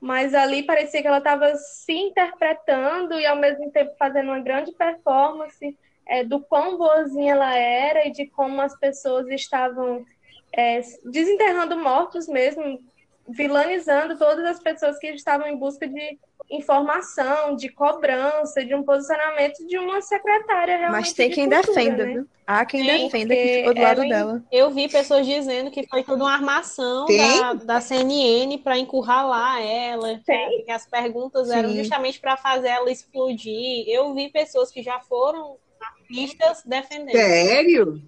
[0.00, 4.72] Mas ali parecia que ela estava se interpretando e ao mesmo tempo fazendo uma grande
[4.72, 10.04] performance é, do quão boazinha ela era e de como as pessoas estavam
[10.52, 12.80] é, desenterrando mortos mesmo,
[13.28, 16.18] vilanizando todas as pessoas que estavam em busca de
[16.50, 21.66] informação, de cobrança, de um posicionamento de uma secretária realmente Mas tem de quem cultura,
[21.74, 22.12] defenda, né?
[22.14, 22.26] viu?
[22.46, 24.42] Há quem Tem, defenda que ficou do lado ela- dela.
[24.50, 27.18] Eu vi pessoas dizendo que foi tudo uma armação Tem?
[27.18, 31.76] da, da CNN para encurralar ela, que, que as perguntas eram Sim.
[31.76, 33.84] justamente para fazer ela explodir.
[33.86, 38.02] Eu vi pessoas que já foram artistas defendendo, Sério?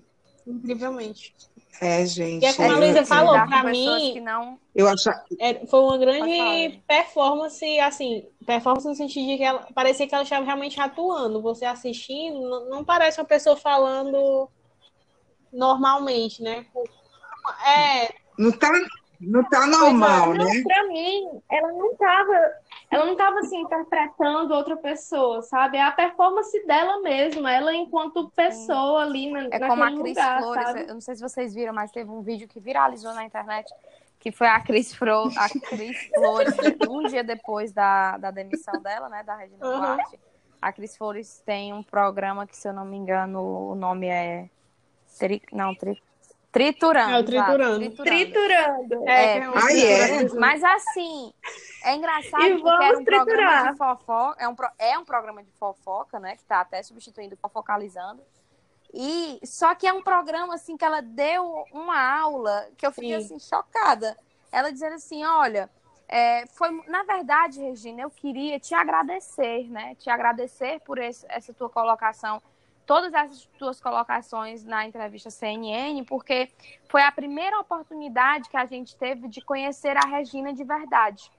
[0.46, 1.34] incrivelmente.
[1.80, 2.42] É, gente.
[2.42, 4.58] E é como a eu- Luísa falou, pessoas mim- que não.
[4.74, 5.08] Eu acho.
[5.38, 10.22] É, foi uma grande performance, assim, performance no sentido de que ela parecia que ela
[10.24, 11.40] estava realmente atuando.
[11.40, 14.48] Você assistindo, não, não parece uma pessoa falando
[15.52, 16.66] normalmente, né?
[17.66, 18.70] É, Não tá,
[19.20, 20.62] não tá normal, Não, né?
[20.62, 22.52] pra mim, ela não tava,
[22.90, 25.76] ela não tava assim interpretando outra pessoa, sabe?
[25.76, 30.16] É a performance dela mesma, ela enquanto pessoa ali na, É como a naquele Cris
[30.16, 30.62] lugar, Flores.
[30.64, 30.80] sabe?
[30.82, 33.72] Eu não sei se vocês viram, mas teve um vídeo que viralizou na internet.
[34.18, 36.54] Que foi a Cris, Fro, a Cris Flores,
[36.90, 39.22] um dia depois da, da demissão dela, né?
[39.22, 39.76] Da Regina Uhum.
[39.78, 40.20] Duarte.
[40.60, 44.50] A Cris Flores tem um programa que, se eu não me engano, o nome é.
[45.18, 46.00] Tri, não, tri,
[46.52, 47.10] Triturando.
[47.10, 47.90] É o exato, Triturando.
[47.96, 49.08] Triturando.
[49.08, 50.28] é, É, é Ah, é?
[50.38, 51.32] Mas assim,
[51.82, 53.72] É engraçado E porque era um vamos programa triturar.
[53.72, 56.36] de fofoca, é um, pro- é um programa de fofoca, né?
[56.36, 58.22] Que tá até substituindo fofocalizando.
[58.92, 63.18] E só que é um programa assim que ela deu uma aula que eu fiquei
[63.20, 63.36] Sim.
[63.36, 64.16] assim chocada.
[64.52, 65.70] Ela dizendo assim, olha,
[66.08, 69.94] é, foi na verdade, Regina, eu queria te agradecer, né?
[69.94, 72.42] Te agradecer por esse- essa tua colocação,
[72.90, 76.50] todas essas tuas colocações na entrevista CNN, porque
[76.88, 81.30] foi a primeira oportunidade que a gente teve de conhecer a Regina de verdade.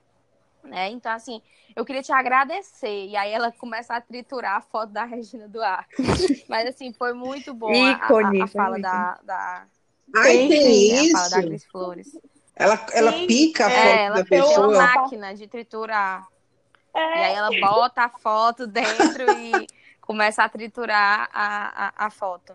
[0.64, 0.88] Né?
[0.88, 1.42] Então, assim,
[1.76, 3.08] eu queria te agradecer.
[3.08, 5.90] E aí ela começa a triturar a foto da Regina Duarte.
[6.48, 9.66] Mas, assim, foi muito bom a- a, a, foi fala da, da,
[10.16, 11.48] Ai, Sim, tem né, a fala da isso.
[11.48, 12.18] Cris Flores.
[12.56, 14.78] Ela, ela Sim, pica a é, foto É, ela da tem uma pessoa.
[14.78, 16.26] máquina de triturar.
[16.94, 19.66] E aí ela bota a foto dentro e
[20.02, 22.52] começa a triturar a, a, a foto.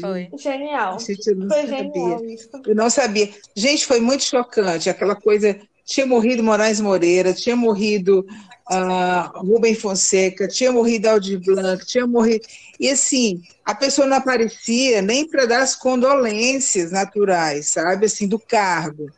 [0.00, 0.28] Foi.
[0.38, 0.98] Genial.
[1.00, 1.78] Gente, eu não Foi sabia.
[1.78, 2.48] genial isso.
[2.64, 3.30] Eu não sabia.
[3.56, 4.88] Gente, foi muito chocante.
[4.88, 5.60] Aquela coisa.
[5.84, 8.24] Tinha morrido Moraes Moreira, tinha morrido
[8.64, 12.46] ah, Rubem Fonseca, tinha morrido Aldir Blanc, tinha morrido.
[12.78, 18.06] E assim, a pessoa não aparecia nem para dar as condolências naturais, sabe?
[18.06, 19.10] Assim, do cargo.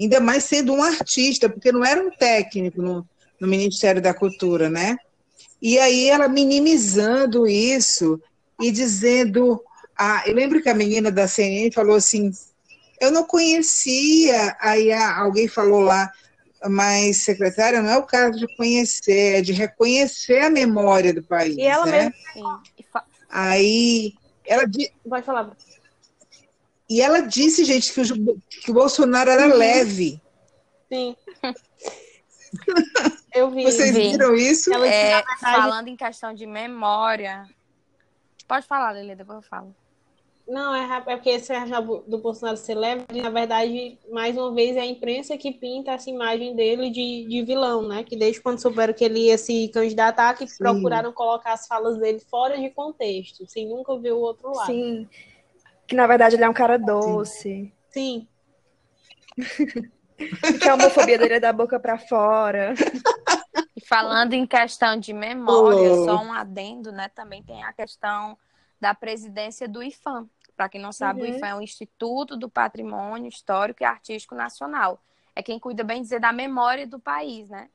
[0.00, 3.06] Ainda mais sendo um artista, porque não era um técnico no,
[3.44, 4.96] no Ministério da Cultura, né?
[5.60, 8.20] E aí ela minimizando isso
[8.60, 9.62] e dizendo.
[9.96, 12.32] Ah, eu lembro que a menina da CNN falou assim:
[13.00, 14.56] eu não conhecia.
[14.60, 16.10] Aí a- alguém falou lá,
[16.68, 21.56] mas secretária, não é o caso de conhecer, é de reconhecer a memória do país.
[21.56, 21.92] E ela né?
[22.34, 23.00] mesma- Sim.
[23.30, 24.14] Aí
[24.46, 24.64] ela
[25.08, 25.56] Pode falar.
[26.88, 28.04] e ela disse, gente, que o,
[28.62, 30.20] que o Bolsonaro era leve.
[30.90, 31.14] Sim.
[33.34, 33.64] Eu vi.
[33.64, 34.12] Vocês Vi.
[34.12, 34.72] viram isso?
[34.72, 37.44] Ela É, falando em questão de memória.
[38.46, 39.74] Pode falar, Lele, depois eu falo.
[40.46, 44.76] Não, é, é porque esse achar do Bolsonaro ser leve, na verdade, mais uma vez,
[44.76, 48.04] é a imprensa que pinta essa imagem dele de, de vilão, né?
[48.04, 52.20] Que desde quando souberam que ele ia se candidatar, que procuraram colocar as falas dele
[52.20, 54.66] fora de contexto, sem nunca ver o outro lado.
[54.66, 55.08] Sim.
[55.86, 57.72] Que na verdade ele é um cara doce.
[57.88, 58.28] Sim.
[60.16, 62.74] Que a homofobia dele é da boca pra fora.
[63.76, 66.04] E falando em questão de memória, Oh.
[66.04, 67.08] só um adendo, né?
[67.08, 68.38] Também tem a questão
[68.80, 70.28] da presidência do IFAM.
[70.56, 71.36] Para quem não sabe, o Uhum.
[71.36, 75.00] IFAM é o Instituto do Patrimônio Histórico e Artístico Nacional.
[75.34, 77.68] É quem cuida, bem dizer, da memória do país, né?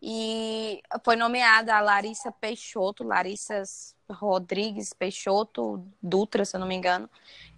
[0.00, 3.62] E foi nomeada a Larissa Peixoto, Larissa
[4.10, 7.10] Rodrigues Peixoto Dutra, se eu não me engano.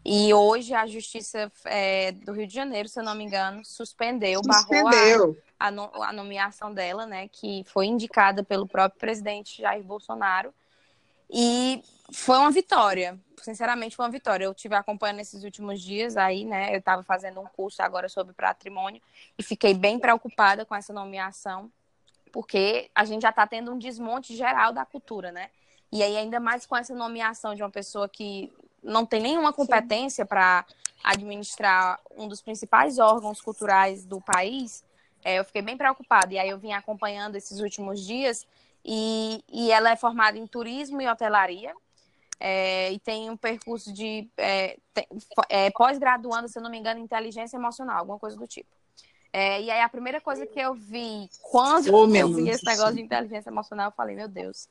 [0.04, 4.40] E hoje a Justiça é, do Rio de Janeiro, se eu não me engano, suspendeu,
[4.42, 5.38] barrou a, Suspendeu.
[5.58, 10.54] a, no- a nomeação dela, né, que foi indicada pelo próprio presidente Jair Bolsonaro.
[11.32, 13.18] E foi uma vitória.
[13.40, 14.44] Sinceramente, foi uma vitória.
[14.44, 16.74] Eu tive acompanhando esses últimos dias aí, né?
[16.74, 19.00] Eu estava fazendo um curso agora sobre patrimônio
[19.38, 21.70] e fiquei bem preocupada com essa nomeação,
[22.32, 25.50] porque a gente já está tendo um desmonte geral da cultura, né?
[25.92, 30.24] E aí, ainda mais com essa nomeação de uma pessoa que não tem nenhuma competência
[30.24, 30.64] para
[31.02, 34.84] administrar um dos principais órgãos culturais do país,
[35.24, 36.32] é, eu fiquei bem preocupada.
[36.32, 38.46] E aí eu vim acompanhando esses últimos dias
[38.84, 41.74] e, e ela é formada em turismo e hotelaria.
[42.40, 44.78] é, e tem um percurso de é,
[45.50, 48.79] é, pós-graduando, se eu não me engano, em inteligência emocional, alguma coisa do tipo.
[49.32, 52.64] É, e aí a primeira coisa que eu vi quando Oh, meu eu vi esse
[52.64, 54.68] negócio de inteligência emocional, eu falei, meu Deus,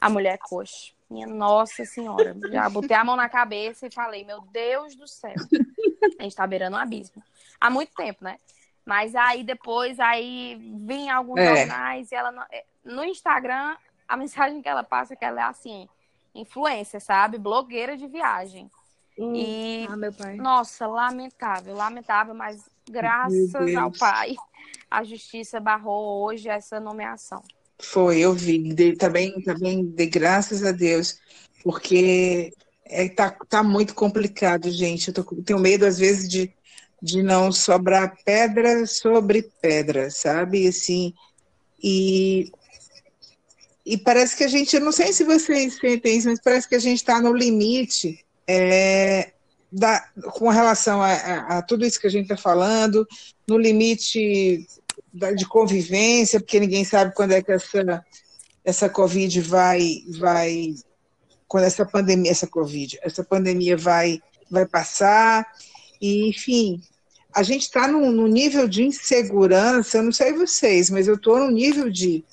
[0.00, 0.92] a mulher é coxa.
[1.08, 2.36] Minha nossa senhora.
[2.50, 5.34] Já botei a mão na cabeça e falei, meu Deus do céu.
[6.18, 7.22] A gente tá beirando um abismo.
[7.60, 8.38] Há muito tempo, né?
[8.84, 11.56] Mas aí depois, aí vim alguns É.
[11.56, 15.40] jornais e ela não- é, no Instagram, a mensagem que ela passa é que ela
[15.40, 15.88] é assim,
[16.34, 17.38] influência, sabe?
[17.38, 18.70] Blogueira de viagem.
[19.18, 19.32] Hum.
[19.34, 20.36] E Ah, meu pai.
[20.36, 24.34] nossa, lamentável, lamentável, mas graças ao pai,
[24.90, 27.42] a justiça barrou hoje essa nomeação.
[27.80, 28.72] Foi, eu vi.
[28.72, 31.18] Dei, também, também dei graças a Deus,
[31.62, 32.52] porque
[32.84, 35.08] é, tá, tá muito complicado, gente.
[35.08, 36.52] Eu tô tenho medo, às vezes, de,
[37.02, 40.66] de não sobrar pedra sobre pedra, sabe?
[40.68, 41.12] Assim,
[41.82, 42.50] e,
[43.84, 46.74] e parece que a gente, eu não sei se vocês sentem isso, mas parece que
[46.74, 49.33] a gente está no limite é,
[49.76, 50.00] da,
[50.34, 53.06] com relação a, a- a tudo isso que a gente está falando,
[53.48, 54.66] no limite
[55.12, 58.04] da- de convivência, porque ninguém sabe quando é que essa,
[58.64, 60.74] essa Covid vai, vai,
[61.48, 64.20] quando essa pandemia, essa Covid, essa pandemia vai,
[64.50, 65.44] vai passar,
[66.00, 66.80] e, enfim,
[67.34, 71.38] a gente está num, num nível de insegurança, eu não sei vocês, mas eu estou
[71.38, 72.24] num nível de,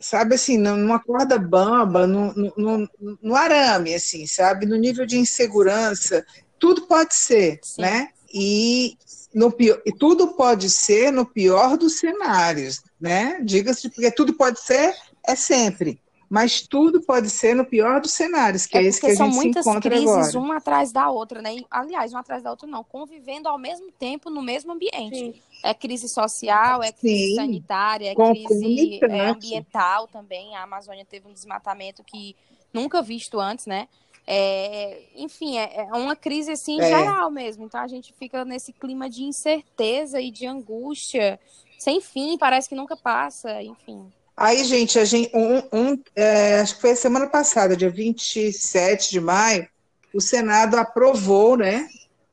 [0.00, 2.88] sabe assim, numa corda bamba, no, no, no,
[3.22, 6.24] no arame, assim, sabe, no nível de insegurança,
[6.58, 7.82] tudo pode ser, Sim.
[7.82, 8.08] né?
[8.32, 8.96] e,
[9.34, 13.40] no pior, e tudo pode ser no pior dos cenários, né?
[13.42, 14.94] Diga-se, porque tudo pode ser,
[15.26, 16.00] é sempre.
[16.30, 19.34] Mas tudo pode ser no pior dos cenários, que é, é esse que a gente
[19.34, 20.38] se encontra crises, agora.
[20.38, 21.56] uma atrás da outra, né?
[21.70, 25.16] Aliás, uma atrás da outra não, convivendo ao mesmo tempo no mesmo ambiente.
[25.16, 25.34] Sim.
[25.62, 27.34] É crise social, é crise Sim.
[27.34, 30.54] sanitária, é crise é, ambiental também.
[30.56, 32.36] A Amazônia teve um desmatamento que
[32.72, 33.88] nunca visto antes, né?
[34.30, 36.88] É, enfim, é, é, uma crise assim é.
[36.88, 37.64] geral mesmo.
[37.64, 41.40] Então a gente fica nesse clima de incerteza e de angústia
[41.78, 44.12] sem fim, parece que nunca passa, enfim.
[44.36, 49.10] Aí, gente, a gente um, um é, acho que foi a semana passada, dia 27
[49.10, 49.66] de maio,
[50.12, 51.88] o Senado aprovou, né?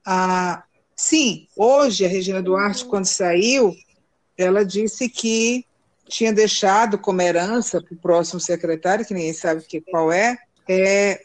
[0.05, 0.64] A,
[0.95, 2.89] sim, hoje a Regina Duarte, uhum.
[2.89, 3.75] quando saiu,
[4.37, 5.65] ela disse que
[6.07, 10.37] tinha deixado como herança para o próximo secretário, que ninguém sabe que, qual é,
[10.67, 11.21] é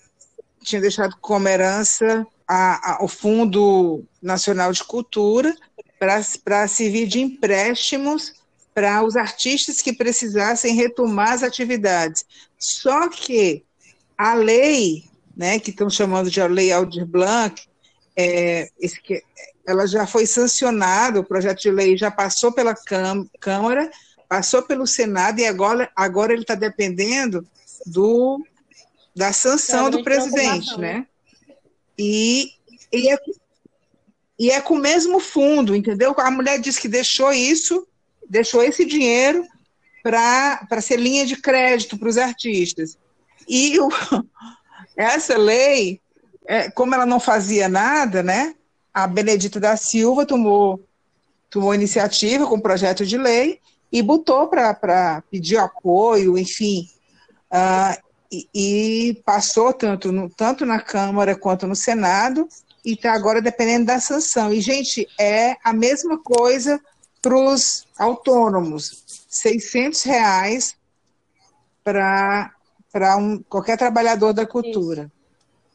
[0.63, 5.55] tinha deixado como herança a, a, o Fundo Nacional de Cultura
[5.99, 8.35] para servir de empréstimos
[8.75, 12.25] para os artistas que precisassem retomar as atividades.
[12.59, 13.65] Só que
[14.17, 15.05] a lei,
[15.37, 17.63] né, que estão chamando de a Lei Aldir Blanc,
[18.17, 18.71] é,
[19.67, 22.75] ela já foi sancionada, o projeto de lei já passou pela
[23.41, 23.91] Câmara,
[24.29, 27.47] passou pelo Senado e agora, agora ele está dependendo
[27.87, 28.45] do
[29.15, 31.07] da sanção do presidente, né?
[31.99, 32.53] E,
[32.93, 33.19] e, é,
[34.39, 36.15] e é com o mesmo fundo, entendeu?
[36.17, 37.87] A mulher disse que deixou isso,
[38.29, 39.45] deixou esse dinheiro
[40.03, 42.97] para ser linha de crédito para os artistas.
[43.49, 43.89] E o,
[44.97, 46.01] essa lei,
[46.47, 48.55] é, como ela não fazia nada, né?
[48.93, 50.85] A Benedita da Silva tomou,
[51.49, 53.61] tomou iniciativa com o projeto de lei
[53.93, 56.89] e botou para pedir apoio, enfim.
[57.51, 62.49] Uh, e, e passou tanto, no, tanto na Câmara quanto no Senado,
[62.85, 64.53] e está agora dependendo da sanção.
[64.53, 66.81] E, gente, é a mesma coisa
[67.21, 70.77] para os autônomos, 600 reais
[71.83, 72.53] para
[73.19, 75.03] um, qualquer trabalhador da cultura.
[75.03, 75.21] Isso.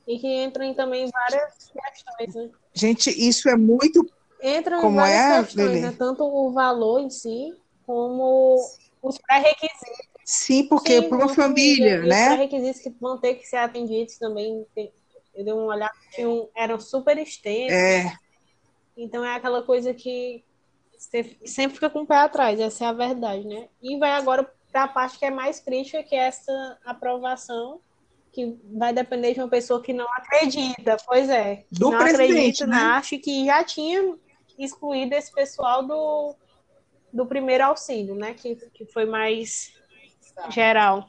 [0.08, 2.50] E que entram também várias questões, né?
[2.76, 4.08] Gente, isso é muito...
[4.44, 5.96] Entram como várias é, questões, né?
[5.98, 7.54] Tanto o valor em si,
[7.86, 8.60] como
[9.02, 12.32] os pré-requisitos Sim, porque para uma família, família né?
[12.32, 16.80] Os requisitos que vão ter que ser atendidos também, eu dei uma olhada, tinham, eram
[16.80, 17.78] super extensos.
[17.78, 18.12] É.
[18.98, 20.44] Então é aquela coisa que
[20.98, 23.68] você sempre fica com o pé atrás, essa é a verdade, né?
[23.80, 27.80] E vai agora para a parte que é mais crítica, que é essa aprovação,
[28.36, 31.64] que vai depender de uma pessoa que não acredita, pois é.
[31.72, 32.76] Do não acredita, né?
[32.76, 34.14] acho que já tinha
[34.60, 36.36] excluído esse pessoal do,
[37.14, 38.34] do primeiro auxílio, né?
[38.34, 39.72] Que, que foi mais
[40.50, 41.08] geral.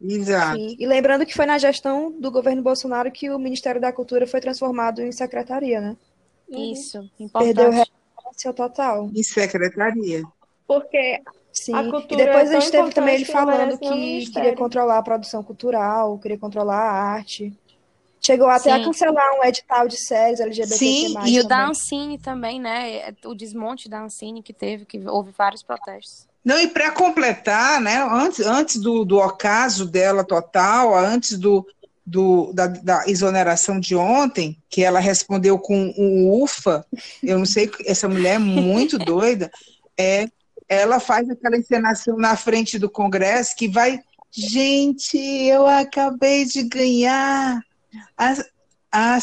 [0.00, 0.58] Exato.
[0.58, 0.76] Sim.
[0.80, 4.40] E lembrando que foi na gestão do governo Bolsonaro que o Ministério da Cultura foi
[4.40, 5.96] transformado em secretaria, né?
[6.48, 7.54] Isso, importante.
[7.54, 9.10] Perdeu relevância total.
[9.14, 10.24] Em secretaria.
[10.66, 11.22] Porque
[11.64, 11.74] Sim.
[11.74, 15.02] A cultura e depois é a gente teve também ele falando que queria controlar a
[15.02, 17.52] produção cultural, queria controlar a arte.
[18.20, 18.82] Chegou até Sim.
[18.82, 20.76] a cancelar um edital de séries LGBT.
[20.76, 23.14] Sim, e o da Ancine também, né?
[23.24, 26.26] O desmonte da Ancine que teve, que houve vários protestos.
[26.44, 31.66] Não, e para completar, né, antes, antes do, do ocaso dela total, antes do,
[32.04, 36.86] do, da, da, exoneração de ontem, que ela respondeu com um ufa,
[37.22, 39.50] eu não sei, essa mulher é muito doida,
[39.96, 40.26] é,
[40.68, 44.00] ela faz aquela encenação na frente do Congresso que vai,
[44.30, 47.60] gente, eu acabei de ganhar
[48.16, 48.34] a,
[48.92, 49.18] a,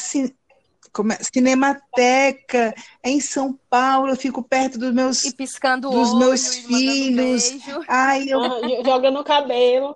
[0.91, 2.74] como é, Cinemateca,
[3.04, 7.52] é em São Paulo, eu fico perto dos meus, e piscando dos olho, meus filhos.
[7.88, 8.39] Ai, eu...
[8.84, 9.96] joga no cabelo.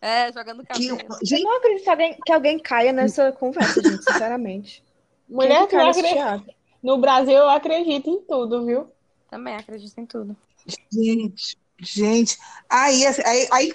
[0.00, 0.98] É, jogando cabelo.
[0.98, 1.42] Que, gente...
[1.42, 4.84] Eu não acredito que alguém, que alguém caia nessa conversa, gente, sinceramente.
[5.28, 6.44] Mulher, que acredita...
[6.80, 8.86] no Brasil eu acredito em tudo, viu?
[9.28, 10.36] Também acredito em tudo.
[10.92, 12.38] Gente, gente.
[12.68, 13.74] Aí, aí, aí...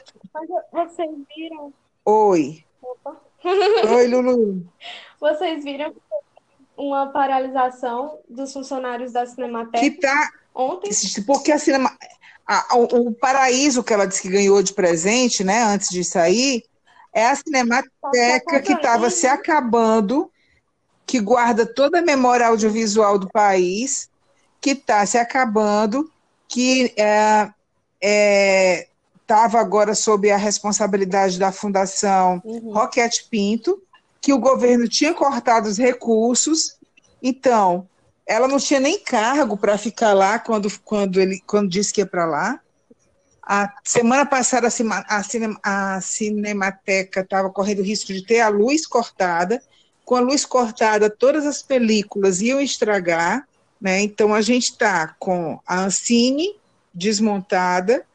[0.71, 1.73] Vocês viram?
[2.05, 2.63] Oi.
[2.81, 3.21] Opa.
[3.43, 4.65] Oi, Lulu.
[5.19, 5.93] Vocês viram
[6.77, 10.89] uma paralisação dos funcionários da Cinemateca que tá, ontem.
[11.25, 11.95] Porque a cinema,
[12.45, 16.63] a, o, o, paraíso que ela disse que ganhou de presente, né, antes de sair,
[17.13, 20.31] é a Cinemateca que estava se acabando,
[21.05, 24.09] que guarda toda a memória audiovisual do país,
[24.59, 26.10] que está se acabando,
[26.51, 27.53] que estava
[28.01, 28.87] é,
[29.55, 32.73] é, agora sob a responsabilidade da Fundação uhum.
[32.73, 33.81] Roquete Pinto,
[34.19, 36.75] que o governo tinha cortado os recursos,
[37.23, 37.87] então
[38.27, 42.05] ela não tinha nem cargo para ficar lá quando, quando ele quando disse que ia
[42.05, 42.59] para lá.
[43.41, 49.61] A semana passada a, cine, a Cinemateca estava correndo risco de ter a luz cortada.
[50.05, 53.47] Com a luz cortada, todas as películas iam estragar.
[53.81, 54.01] Né?
[54.01, 56.55] Então, a gente está com a Ancine
[56.93, 58.05] desmontada,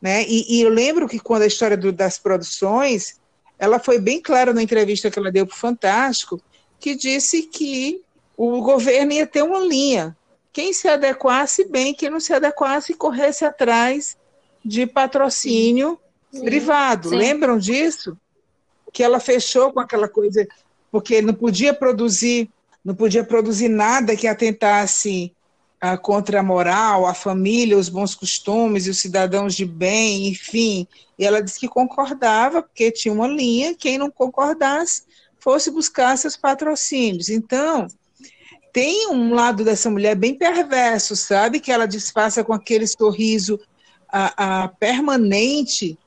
[0.00, 0.22] né?
[0.28, 3.20] E, e, eu lembro que quando a história do, das produções,
[3.58, 6.40] ela foi bem clara na entrevista que ela deu para o Fantástico,
[6.78, 8.02] que disse que
[8.36, 10.16] o governo ia ter uma linha.
[10.52, 14.16] Quem se adequasse bem, quem não se adequasse, corresse atrás
[14.64, 15.98] de patrocínio
[16.30, 16.44] Sim.
[16.44, 17.08] privado.
[17.08, 17.16] Sim.
[17.16, 18.16] Lembram disso?
[18.92, 20.46] Que ela fechou com aquela coisa,
[20.92, 22.48] porque não podia produzir,
[22.84, 25.32] não podia produzir nada que atentasse
[25.80, 30.86] ah, contra a moral, a família, os bons costumes e os cidadãos de bem, enfim.
[31.18, 35.02] E ela disse que concordava, porque tinha uma linha, quem não concordasse
[35.38, 37.28] fosse buscar seus patrocínios.
[37.28, 37.86] Então,
[38.72, 41.60] tem um lado dessa mulher bem perverso, sabe?
[41.60, 43.60] Que ela disfarça com aquele sorriso
[44.08, 45.98] a, a permanente.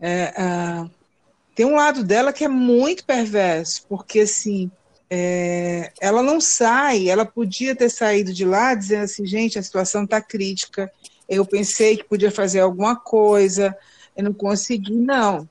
[0.00, 0.32] É,
[1.54, 4.70] tem um lado dela que é muito perverso, porque assim,
[5.10, 10.04] é, ela não sai, ela podia ter saído de lá dizendo assim, gente, a situação
[10.04, 10.90] está crítica,
[11.28, 13.76] eu pensei que podia fazer alguma coisa,
[14.16, 15.48] eu não consegui, não.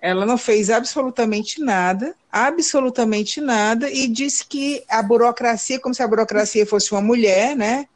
[0.00, 6.08] Ela não fez absolutamente nada, absolutamente nada, e disse que a burocracia, como se a
[6.08, 7.88] burocracia fosse uma mulher, né?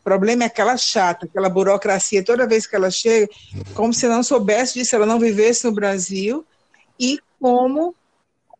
[0.00, 3.28] O problema é aquela chata, aquela burocracia, toda vez que ela chega,
[3.74, 6.44] como se não soubesse disso, ela não vivesse no Brasil,
[6.98, 7.94] e como.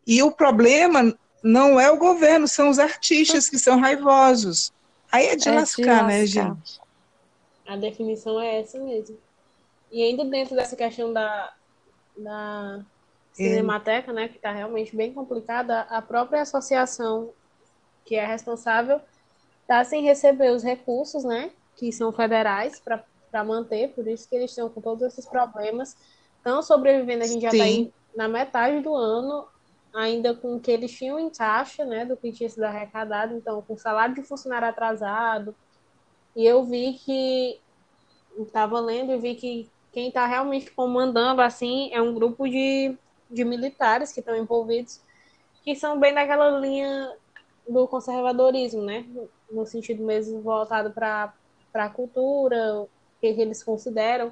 [0.05, 1.13] E o problema
[1.43, 4.71] não é o governo, são os artistas que são raivosos.
[5.11, 6.81] Aí é de, é lascar, de lascar, né, gente?
[7.67, 9.17] A definição é essa mesmo.
[9.91, 11.53] E ainda dentro dessa questão da,
[12.17, 12.81] da
[13.33, 17.31] Cinemateca, né, que está realmente bem complicada, a própria associação
[18.03, 18.99] que é responsável
[19.61, 24.51] está sem receber os recursos, né, que são federais para manter, por isso que eles
[24.51, 25.95] estão com todos esses problemas.
[26.37, 29.45] Estão sobrevivendo, a gente já está na metade do ano,
[29.97, 33.61] ainda com o que eles tinham em caixa, né, do que tinha sido arrecadado, então
[33.63, 35.55] com salário de funcionário atrasado.
[36.35, 37.59] E eu vi que
[38.37, 42.95] estava lendo e vi que quem está realmente comandando assim é um grupo de,
[43.27, 45.01] de militares que estão envolvidos,
[45.63, 47.17] que são bem daquela linha
[47.67, 49.03] do conservadorismo, né?
[49.49, 51.33] No sentido mesmo voltado para
[51.73, 52.89] a cultura, o
[53.19, 54.31] que eles consideram,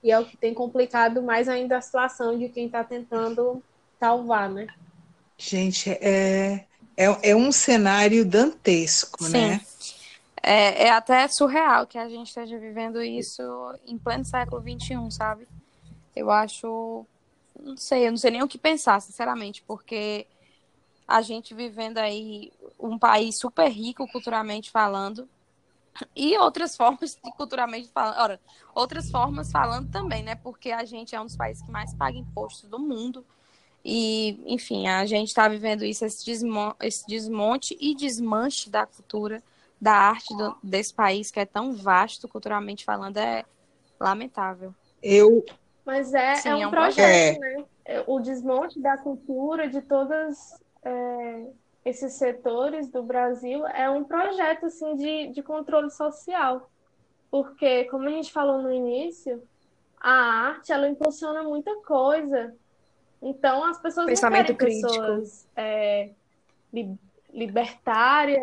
[0.00, 3.60] e é o que tem complicado mais ainda a situação de quem está tentando
[3.98, 4.68] salvar, né?
[5.44, 6.64] Gente, é,
[6.96, 9.32] é, é um cenário dantesco, Sim.
[9.32, 9.60] né?
[10.40, 13.42] É, é até surreal que a gente esteja vivendo isso
[13.84, 15.48] em pleno século XXI, sabe?
[16.14, 17.04] Eu acho.
[17.58, 20.26] Não sei, eu não sei nem o que pensar, sinceramente, porque
[21.08, 25.28] a gente vivendo aí um país super rico culturalmente falando
[26.14, 28.40] e outras formas de culturalmente falando, ora,
[28.74, 30.36] outras formas falando também, né?
[30.36, 33.26] Porque a gente é um dos países que mais paga impostos do mundo.
[33.84, 36.30] E, enfim, a gente está vivendo isso, esse,
[36.80, 39.42] esse desmonte e desmanche da cultura
[39.80, 43.44] da arte do, desse país que é tão vasto culturalmente falando é
[43.98, 44.72] lamentável.
[45.02, 45.44] Eu.
[45.84, 47.64] Mas é, Sim, é um, é um projeto, projeto, né?
[47.84, 50.54] É, o desmonte da cultura de todos
[50.84, 51.46] é,
[51.84, 56.70] esses setores do Brasil é um projeto assim de, de controle social,
[57.28, 59.42] porque como a gente falou no início,
[60.00, 62.54] a arte ela impulsiona muita coisa.
[63.22, 64.88] Então as pessoas Pensamento não querem crítico.
[64.88, 66.10] pessoas é,
[67.32, 68.42] libertárias,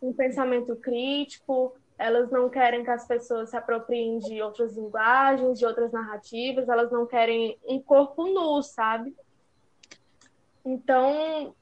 [0.00, 5.66] um pensamento crítico, elas não querem que as pessoas se apropriem de outras linguagens, de
[5.66, 9.14] outras narrativas, elas não querem um corpo nu, sabe?
[10.64, 11.54] Então,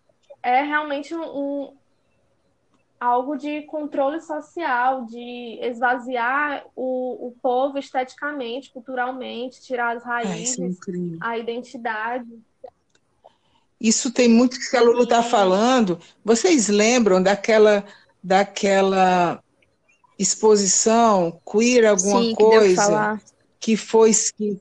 [0.42, 1.76] é realmente um,
[3.00, 11.16] algo de controle social, de esvaziar o, o povo esteticamente, culturalmente, tirar as raízes, é
[11.20, 12.28] a identidade.
[13.80, 16.00] Isso tem muito que a Lulu está falando.
[16.24, 17.84] Vocês lembram daquela
[18.22, 19.40] daquela
[20.18, 23.20] exposição queer alguma Sim, coisa
[23.60, 24.60] que, que foi que,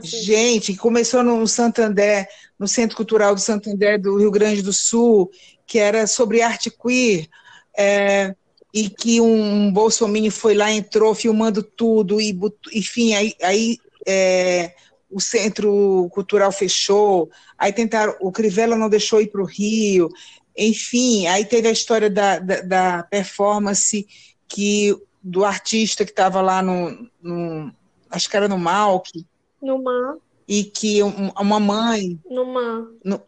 [0.00, 2.26] gente começou no Santander
[2.58, 5.30] no Centro Cultural do Santander do Rio Grande do Sul
[5.66, 7.28] que era sobre arte queer
[7.76, 8.34] é,
[8.72, 12.38] e que um bolsominion foi lá entrou filmando tudo e
[12.72, 14.74] enfim aí, aí é,
[15.10, 20.08] o Centro Cultural fechou aí tentaram o Crivella não deixou ir para o Rio
[20.56, 24.06] enfim, aí teve a história da, da, da performance
[24.46, 27.72] que do artista que estava lá no, no,
[28.10, 29.24] acho que era no Malk.
[29.62, 30.18] No Man.
[30.46, 32.18] E que um, uma mãe.
[32.28, 32.88] No Man.
[33.04, 33.20] No,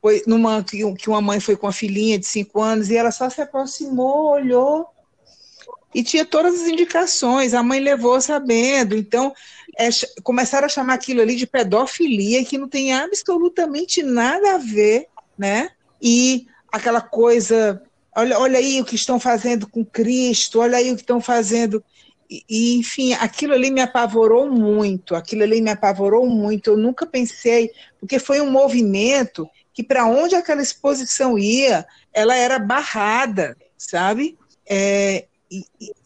[0.00, 3.10] foi numa que, que uma mãe foi com a filhinha de cinco anos e ela
[3.10, 4.86] só se aproximou, olhou
[5.94, 7.54] e tinha todas as indicações.
[7.54, 8.96] A mãe levou sabendo.
[8.96, 9.34] Então
[9.78, 9.88] é,
[10.22, 15.70] começaram a chamar aquilo ali de pedofilia que não tem absolutamente nada a ver, né?
[16.00, 17.82] E aquela coisa
[18.16, 21.82] olha, olha aí o que estão fazendo com Cristo, olha aí o que estão fazendo.
[22.30, 26.70] E, e, enfim, aquilo ali me apavorou muito, aquilo ali me apavorou muito.
[26.70, 32.58] Eu nunca pensei, porque foi um movimento que, para onde aquela exposição ia, ela era
[32.58, 34.38] barrada, sabe?
[34.64, 35.26] É,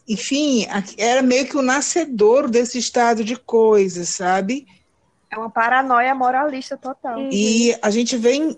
[0.07, 0.65] enfim,
[0.97, 4.65] era meio que o nascedor desse estado de coisas, sabe?
[5.29, 7.19] É uma paranoia moralista total.
[7.31, 8.55] E a gente vem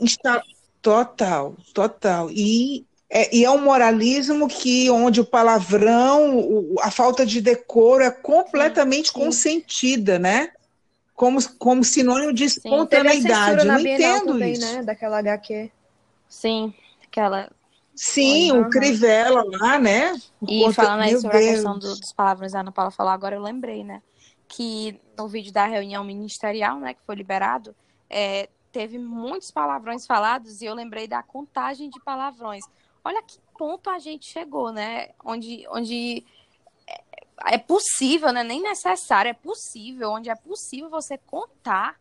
[0.82, 2.30] total, total.
[2.32, 8.04] E é, e é um moralismo que onde o palavrão, o, a falta de decoro
[8.04, 9.20] é completamente sim, sim.
[9.26, 10.52] consentida, né?
[11.16, 13.60] Como, como sinônimo de espontaneidade.
[13.60, 14.74] Eu não entendo também, isso.
[14.74, 14.84] Né?
[14.84, 15.72] Daquela HQ.
[16.28, 17.50] Sim, aquela.
[17.96, 20.14] Sim, o Crivella lá, né?
[20.48, 20.74] e conta...
[20.74, 21.50] falando aí sobre Deus.
[21.50, 24.04] a questão do, dos palavras, a Ana Paula falou, agora eu lembrei, né?
[24.48, 27.76] Que no vídeo da reunião ministerial, né, que foi liberado,
[28.08, 32.64] é, teve muitos palavrões falados e eu lembrei da contagem de palavrões.
[33.08, 35.12] Olha que ponto a gente chegou, né?
[35.24, 36.26] Onde, onde
[36.86, 38.44] é, é possível, né?
[38.44, 41.98] Nem necessário, é possível, onde é possível você contar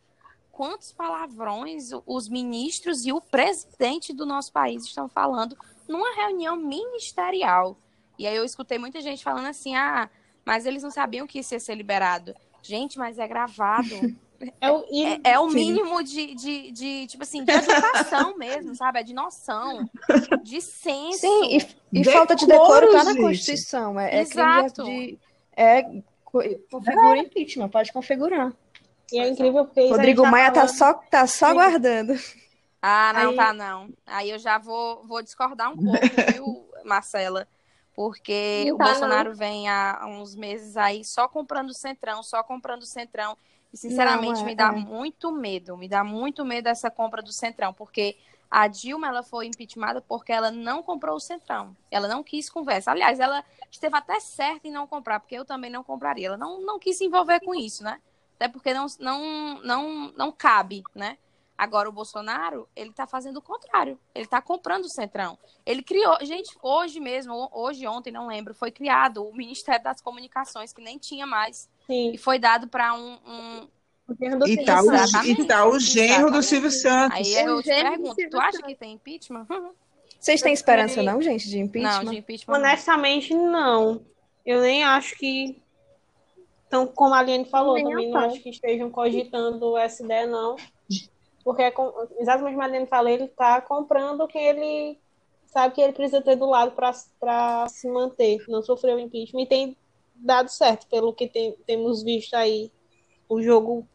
[0.51, 7.79] quantos palavrões os ministros e o presidente do nosso país estão falando numa reunião ministerial.
[8.19, 10.11] E aí eu escutei muita gente falando assim: ah,
[10.45, 12.35] mas eles não sabiam que isso ia ser liberado.
[12.63, 13.87] Gente, mas é gravado.
[14.61, 19.01] É o, é, é o mínimo de, de, de, tipo assim, de educação mesmo, sabe?
[19.01, 19.89] É de noção,
[20.43, 21.21] de senso.
[21.21, 21.59] Sim,
[21.93, 23.99] e, e falta de decoro tá na Constituição.
[23.99, 24.83] É, Exato.
[24.83, 25.19] é de.
[25.57, 25.83] É,
[26.71, 27.21] configura é.
[27.21, 28.53] impeachment, pode configurar.
[29.13, 29.89] E é incrível porque.
[29.89, 30.71] Rodrigo tá Maia tá falando...
[30.71, 32.15] tá só, tá só aguardando.
[32.83, 33.37] Ah, não, Aí...
[33.37, 33.89] tá não.
[34.07, 35.99] Aí eu já vou, vou discordar um pouco,
[36.33, 37.49] viu, Marcela?
[37.95, 39.37] Porque não o tá, Bolsonaro não.
[39.37, 43.37] vem há uns meses aí só comprando centrão, só comprando centrão.
[43.77, 44.73] E, sinceramente, Não, é, me dá é.
[44.73, 48.17] muito medo, me dá muito medo essa compra do Centrão, porque
[48.51, 51.77] a Dilma ela foi impeachmentada porque ela não comprou o Centrão.
[51.91, 52.91] Ela não quis conversa.
[52.91, 56.29] Aliás, ela esteve até certa em não comprar, porque eu também não compraria.
[56.29, 58.01] Ela não, não quis se envolver com isso, né?
[58.37, 61.19] Até porque não, não, não, não cabe, né?
[61.59, 63.99] Agora, o Bolsonaro, ele está fazendo o contrário.
[64.15, 65.39] Ele está comprando o Centrão.
[65.65, 66.17] Ele criou.
[66.23, 70.99] Gente, hoje mesmo, hoje, ontem, não lembro, foi criado o Ministério das Comunicações, que nem
[70.99, 71.69] tinha mais.
[71.87, 72.13] Sim.
[72.13, 73.69] E foi dado para um, um...
[74.47, 77.17] E tá, o, e tá o genro do Silvio Santos.
[77.17, 79.47] Aí eu te pergunto, tu acha que tem impeachment?
[80.21, 82.05] Vocês têm esperança não, gente, de impeachment?
[82.05, 84.05] Não, de impeachment Honestamente, não.
[84.45, 85.61] Eu nem acho que...
[86.67, 90.57] Então, como a Aliane falou, nem também não acho que estejam cogitando essa ideia, não.
[91.45, 91.73] Porque, é
[92.19, 94.99] exatamente como a Aliane falou, ele está comprando quem ele
[95.47, 99.43] sabe que ele precisa ter do lado para se manter, não sofreu impeachment.
[99.43, 99.77] E tem
[100.19, 102.71] dado certo, pelo que tem, temos visto aí
[103.29, 103.87] o jogo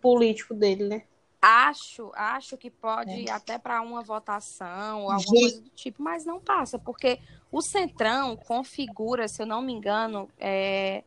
[0.00, 1.02] político dele, né?
[1.40, 3.20] Acho, acho que pode é.
[3.20, 7.62] ir até para uma votação ou alguma coisa do tipo, mas não passa, porque o
[7.62, 11.04] Centrão configura, se eu não me engano, é,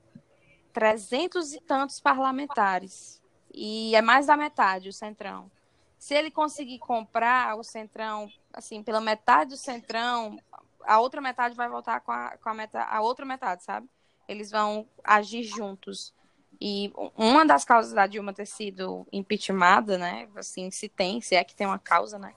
[0.72, 3.22] 300 e tantos parlamentares.
[3.54, 5.52] E é mais da metade o Centrão.
[5.98, 10.40] Se ele conseguir comprar o Centrão, assim, pela metade do Centrão,
[10.84, 13.88] a outra metade vai voltar com a, com a, metade, a outra metade, sabe?
[14.32, 16.14] Eles vão agir juntos.
[16.60, 20.28] E uma das causas da Dilma ter sido impeachmentada, né?
[20.36, 22.34] Assim, se tem, se é que tem uma causa, né?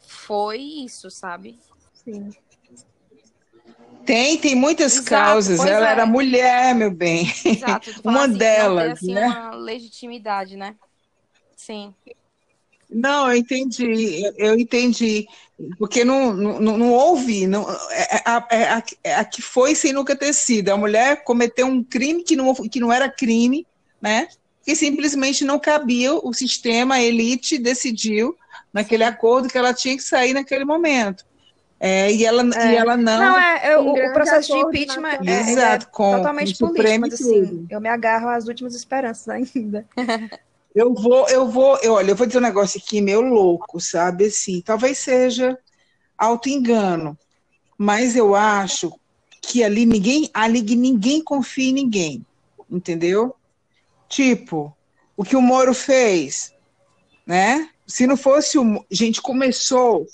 [0.00, 1.58] Foi isso, sabe?
[1.92, 2.30] Sim.
[4.04, 5.60] Tem, tem muitas Exato, causas.
[5.60, 5.92] Ela é.
[5.92, 7.32] era mulher, meu bem.
[7.44, 9.26] Exato, uma assim, delas, ter, assim, né?
[9.28, 10.74] Uma legitimidade, né?
[11.56, 11.94] Sim.
[12.90, 15.26] Não, eu entendi, eu entendi,
[15.78, 19.74] porque não, não, não houve, não, é, é, a, é, a, é a que foi
[19.74, 20.70] sem nunca ter sido.
[20.70, 23.66] A mulher cometeu um crime que não, que não era crime,
[24.02, 24.28] né?
[24.64, 28.36] Que simplesmente não cabia, o sistema, a elite decidiu
[28.72, 31.24] naquele acordo que ela tinha que sair naquele momento.
[31.78, 32.72] É, e, ela, é.
[32.72, 33.18] e ela não.
[33.18, 37.80] Não, é, o, o, processo de impeachment é, Exato, com, totalmente político, mas assim, eu
[37.80, 39.86] me agarro às últimas esperanças ainda.
[40.74, 44.26] Eu vou, eu vou, eu, olha, eu vou dizer um negócio aqui meio louco, sabe?
[44.26, 45.58] Assim, talvez seja
[46.16, 47.18] auto-engano,
[47.76, 48.92] mas eu acho
[49.42, 52.26] que ali ninguém, ali ninguém confia em ninguém,
[52.70, 53.34] entendeu?
[54.08, 54.76] Tipo,
[55.16, 56.54] o que o Moro fez,
[57.26, 57.70] né?
[57.86, 58.84] Se não fosse o.
[58.90, 60.06] Gente, começou.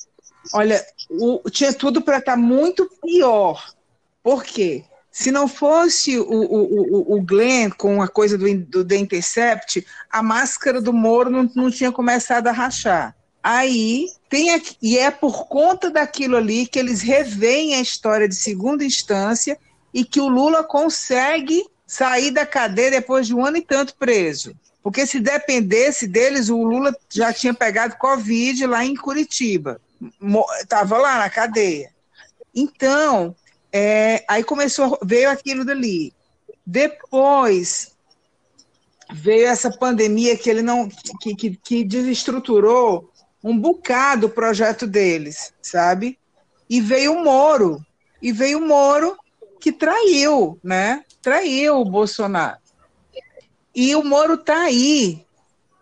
[0.55, 3.75] Olha, o, tinha tudo para estar tá muito pior.
[4.23, 4.85] Por quê?
[5.19, 10.23] Se não fosse o, o, o, Glenn com a coisa do, do The Intercept, a
[10.23, 13.17] máscara do Moro não, não tinha começado a rachar.
[13.43, 18.35] Aí tem aqui, e é por conta daquilo ali que eles revêem a história de
[18.35, 19.59] segunda instância
[19.93, 24.55] e que o Lula consegue sair da cadeia depois de um ano e tanto preso.
[24.83, 29.81] Porque se dependesse deles, o Lula já tinha pegado Covid lá em Curitiba.
[30.61, 31.91] Estava lá na cadeia.
[32.55, 33.35] Então,
[33.77, 36.15] é, aí começou, veio aquilo dali.
[36.65, 37.95] Depois
[39.13, 40.89] veio essa pandemia que ele não
[41.21, 43.13] que, que, que desestruturou
[43.45, 46.19] um bocado o projeto deles, sabe?
[46.71, 47.85] E veio o Moro,
[48.23, 49.15] e veio o Moro
[49.61, 51.05] que traiu, né?
[51.21, 52.59] Traiu o Bolsonaro.
[53.75, 55.23] E o Moro está aí,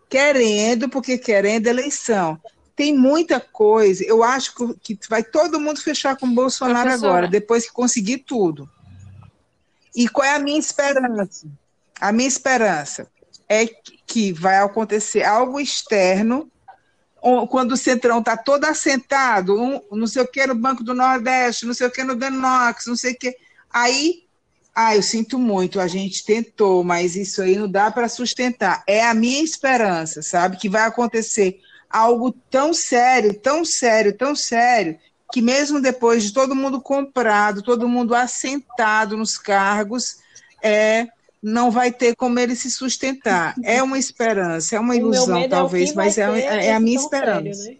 [0.09, 2.37] querendo, porque querendo eleição.
[2.75, 4.03] Tem muita coisa.
[4.03, 7.11] Eu acho que vai todo mundo fechar com o Bolsonaro Professora.
[7.11, 8.69] agora, depois que conseguir tudo.
[9.95, 11.47] E qual é a minha esperança?
[11.99, 13.07] A minha esperança
[13.47, 13.65] é
[14.05, 16.51] que vai acontecer algo externo
[17.49, 21.65] quando o Centrão está todo assentado, um, não sei o que no Banco do Nordeste,
[21.65, 23.35] não sei o que no Denox, não sei o que.
[23.73, 24.25] Aí,
[24.75, 28.83] ah, eu sinto muito, a gente tentou, mas isso aí não dá para sustentar.
[28.85, 30.57] É a minha esperança, sabe?
[30.57, 31.59] Que vai acontecer
[31.95, 34.99] algo tão sério, tão sério, tão sério,
[35.31, 40.17] que mesmo depois de todo mundo comprado, todo mundo assentado nos cargos,
[40.61, 41.07] é,
[41.41, 43.55] não vai ter como ele se sustentar.
[43.63, 47.53] É uma esperança, é uma ilusão, é talvez, é mas é, é, a minha esperança.
[47.53, 47.79] Sério,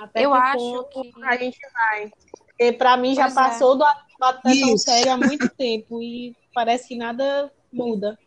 [0.00, 0.22] né?
[0.22, 2.10] Eu acho que a gente vai.
[2.46, 3.40] Porque para mim já pois é.
[3.40, 8.18] passou do até tão sério há muito tempo e parece que nada muda.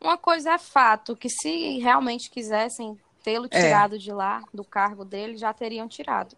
[0.00, 3.60] Uma coisa é fato, que se realmente quisessem tê-lo é.
[3.60, 6.36] tirado de lá, do cargo dele, já teriam tirado.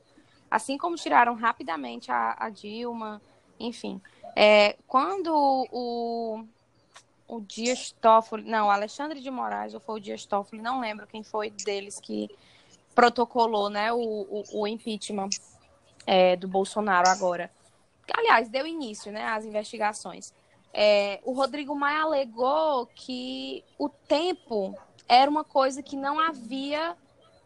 [0.51, 3.23] Assim como tiraram rapidamente a, a Dilma,
[3.59, 4.01] enfim.
[4.37, 5.33] É, quando
[5.71, 6.45] o,
[7.27, 11.23] o Dias Toffoli, não, Alexandre de Moraes, ou foi o Dias Toffoli, não lembro quem
[11.23, 12.31] foi deles que
[12.95, 15.31] protocolou né, o, o, o impeachment
[16.07, 17.51] é, do Bolsonaro agora.
[18.13, 20.35] Aliás, deu início né, às investigações.
[20.75, 24.77] É, o Rodrigo Maia alegou que o tempo
[25.09, 26.97] era uma coisa que não havia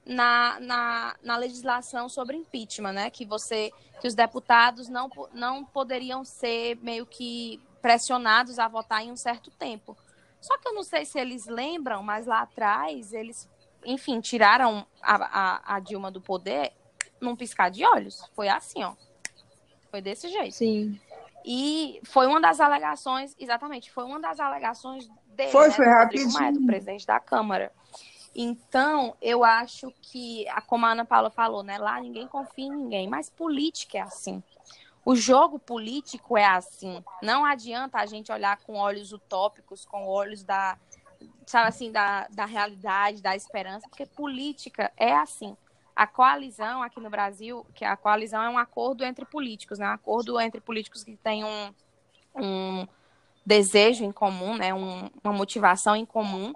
[0.04, 3.11] na, na, na, legislação sobre impeachment, né?
[3.11, 9.11] Que você, que os deputados não, não poderiam ser meio que pressionados a votar em
[9.11, 9.96] um certo tempo.
[10.40, 13.48] Só que eu não sei se eles lembram, mas lá atrás eles,
[13.84, 16.72] enfim, tiraram a, a, a Dilma do poder
[17.20, 18.24] num piscar de olhos.
[18.34, 18.94] Foi assim, ó.
[19.90, 20.54] Foi desse jeito.
[20.54, 21.00] Sim.
[21.44, 26.32] E foi uma das alegações, exatamente, foi uma das alegações dele, foi, né, foi rapidinho.
[26.32, 27.72] Maia, do presidente da Câmara.
[28.34, 31.78] Então, eu acho que, como a Ana Paula falou, né?
[31.78, 34.43] Lá ninguém confia em ninguém, mas política é assim.
[35.05, 37.03] O jogo político é assim.
[37.22, 40.76] Não adianta a gente olhar com olhos utópicos, com olhos da,
[41.47, 45.57] sabe assim, da, da realidade, da esperança, porque política é assim.
[45.95, 49.89] A coalizão aqui no Brasil, que a coalizão é um acordo entre políticos, né?
[49.89, 51.74] Um acordo entre políticos que têm um,
[52.34, 52.87] um
[53.47, 54.74] desejo em comum, né?
[54.74, 56.53] Um, uma motivação em comum,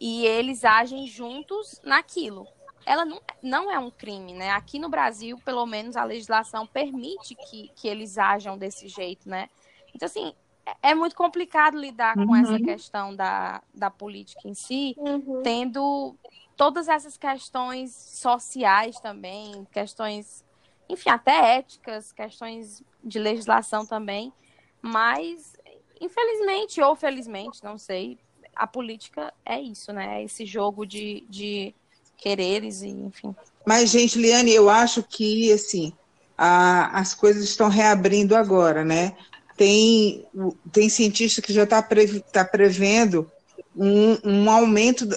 [0.00, 2.46] e eles agem juntos naquilo
[2.88, 4.50] ela não, não é um crime, né?
[4.50, 9.50] Aqui no Brasil, pelo menos, a legislação permite que, que eles ajam desse jeito, né?
[9.94, 10.32] Então, assim,
[10.64, 12.26] é, é muito complicado lidar uhum.
[12.26, 12.64] com essa uhum.
[12.64, 15.42] questão da, da política em si, uhum.
[15.42, 16.16] tendo
[16.56, 20.42] todas essas questões sociais também, questões,
[20.88, 24.32] enfim, até éticas, questões de legislação também,
[24.80, 25.57] mas,
[26.00, 28.18] infelizmente ou felizmente, não sei,
[28.54, 30.20] a política é isso, né?
[30.20, 31.74] É esse jogo de, de
[32.16, 33.34] quereres e enfim.
[33.64, 35.92] Mas, gente, Liane, eu acho que assim
[36.38, 39.16] a, as coisas estão reabrindo agora, né?
[39.56, 40.24] Tem,
[40.70, 43.30] tem cientista que já está pre, tá prevendo
[43.76, 45.08] um, um aumento,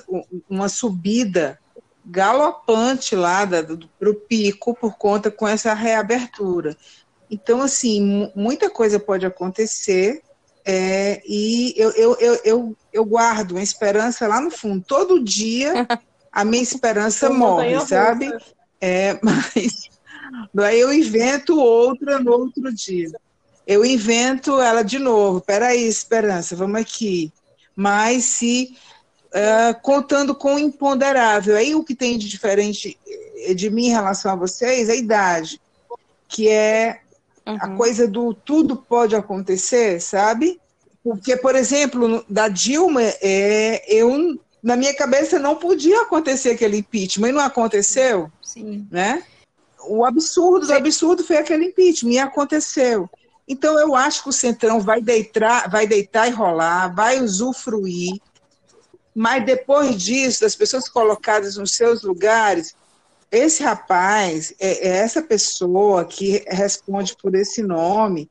[0.49, 1.59] uma subida
[2.03, 3.47] galopante lá
[3.99, 6.75] para o pico por conta com essa reabertura.
[7.29, 10.23] Então, assim, muita coisa pode acontecer
[10.65, 14.83] é, e eu, eu, eu, eu, eu guardo uma esperança lá no fundo.
[14.85, 15.87] Todo dia
[16.31, 18.31] a minha esperança morre, sabe?
[18.79, 19.89] É, mas
[20.63, 23.11] aí eu invento outra no outro dia.
[23.65, 25.41] Eu invento ela de novo.
[25.41, 27.31] Peraí, esperança, vamos aqui.
[27.75, 28.75] Mas se
[29.31, 31.55] uh, contando com o imponderável.
[31.55, 32.97] Aí o que tem de diferente
[33.55, 35.59] de mim em relação a vocês é a idade,
[36.27, 37.01] que é
[37.45, 37.57] uhum.
[37.59, 40.59] a coisa do tudo pode acontecer, sabe?
[41.03, 47.29] Porque, por exemplo, da Dilma, é, eu na minha cabeça não podia acontecer aquele impeachment,
[47.29, 48.87] e não aconteceu, Sim.
[48.91, 49.23] né?
[49.83, 53.09] O absurdo do absurdo foi aquele impeachment, e aconteceu.
[53.47, 58.21] Então, eu acho que o Centrão vai deitar, vai deitar e rolar, vai usufruir,
[59.13, 62.75] mas depois disso, das pessoas colocadas nos seus lugares,
[63.31, 68.29] esse rapaz, é, é essa pessoa que responde por esse nome,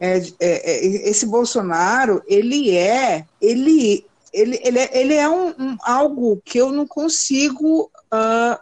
[0.00, 5.76] é, é, é, esse Bolsonaro, ele é, ele ele, ele, é, ele é um, um,
[5.82, 8.58] algo que eu não consigo uh,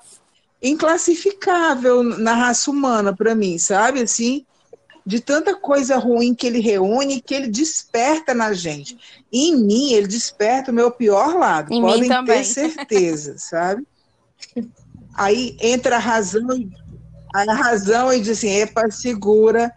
[0.60, 4.02] inclassificável na raça humana para mim, sabe?
[4.02, 4.44] Assim,
[5.06, 8.98] de tanta coisa ruim que ele reúne, que ele desperta na gente.
[9.32, 13.86] E em mim, ele desperta o meu pior lado, Em podem ter certeza, sabe?
[15.14, 16.70] Aí entra a razão,
[17.34, 19.72] a razão e diz assim, epa, segura.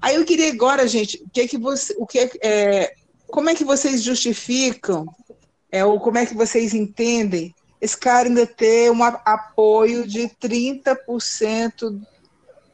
[0.00, 2.94] Aí eu queria agora, gente, o que é que você, o que é, é,
[3.26, 5.06] como é que vocês justificam,
[5.70, 12.00] é, ou como é que vocês entendem esse cara ainda ter um apoio de 30%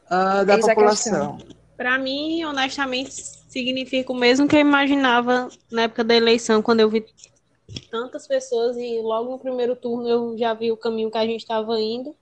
[0.09, 1.37] ah, da Eis população?
[1.75, 3.13] Para mim, honestamente,
[3.47, 7.05] significa o mesmo que eu imaginava na época da eleição, quando eu vi
[7.89, 11.41] tantas pessoas e logo no primeiro turno eu já vi o caminho que a gente
[11.41, 12.15] estava indo.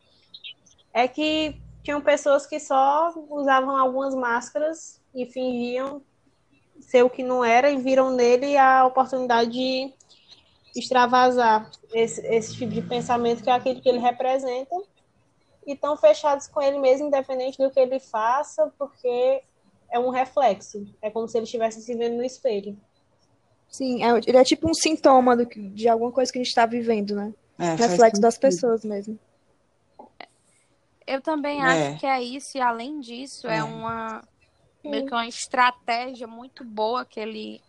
[0.93, 6.01] É que tinham pessoas que só usavam algumas máscaras e fingiam
[6.79, 9.93] ser o que não era e viram nele a oportunidade de
[10.75, 14.75] extravasar esse, esse tipo de pensamento que é aquele que ele representa
[15.65, 19.41] e estão fechados com ele mesmo, independente do que ele faça, porque
[19.89, 20.85] é um reflexo.
[21.01, 22.77] É como se ele estivesse se vendo no espelho.
[23.75, 26.47] Sim, é, ele é tipo um sintoma do que- de alguma coisa que a gente
[26.47, 27.33] está vivendo, né?
[27.59, 29.19] É, Reflexo das pessoas mesmo.
[31.05, 31.65] Eu também É.
[31.65, 33.63] acho que é isso, e além disso, é, É.
[33.63, 34.23] uma
[34.83, 37.59] meio que uma estratégia muito boa que ele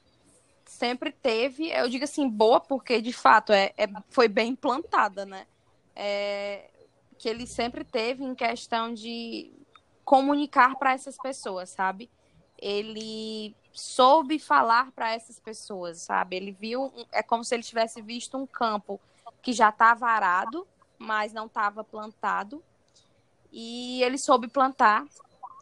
[0.67, 1.71] sempre teve.
[1.71, 5.47] Eu digo assim, boa, porque de fato é, é- foi bem implantada, né?
[5.95, 6.71] É,
[7.19, 9.51] que ele sempre teve em questão de
[10.05, 12.11] comunicar para essas pessoas, sabe?
[12.59, 16.37] Ele soube falar para essas pessoas, sabe?
[16.37, 18.99] Ele viu, é como se ele tivesse visto um campo
[19.43, 20.66] que já estava arado,
[20.99, 22.64] mas não estava plantado
[23.53, 25.05] e ele soube plantar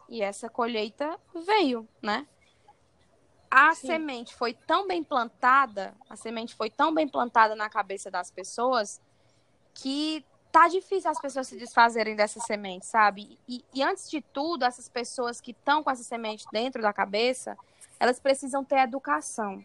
[0.07, 2.25] e essa colheita veio, né?
[3.51, 3.87] A Sim.
[3.87, 9.01] semente foi tão bem plantada, a semente foi tão bem plantada na cabeça das pessoas
[9.73, 13.37] que tá difícil as pessoas se desfazerem dessa semente, sabe?
[13.45, 17.57] E, e antes de tudo, essas pessoas que estão com essa semente dentro da cabeça,
[17.99, 19.63] elas precisam ter educação.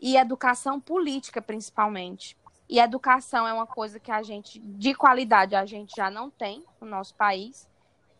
[0.00, 2.36] E educação política, principalmente.
[2.68, 6.64] E educação é uma coisa que a gente, de qualidade, a gente já não tem
[6.80, 7.68] no nosso país.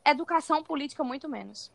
[0.04, 1.70] Educação política, muito menos.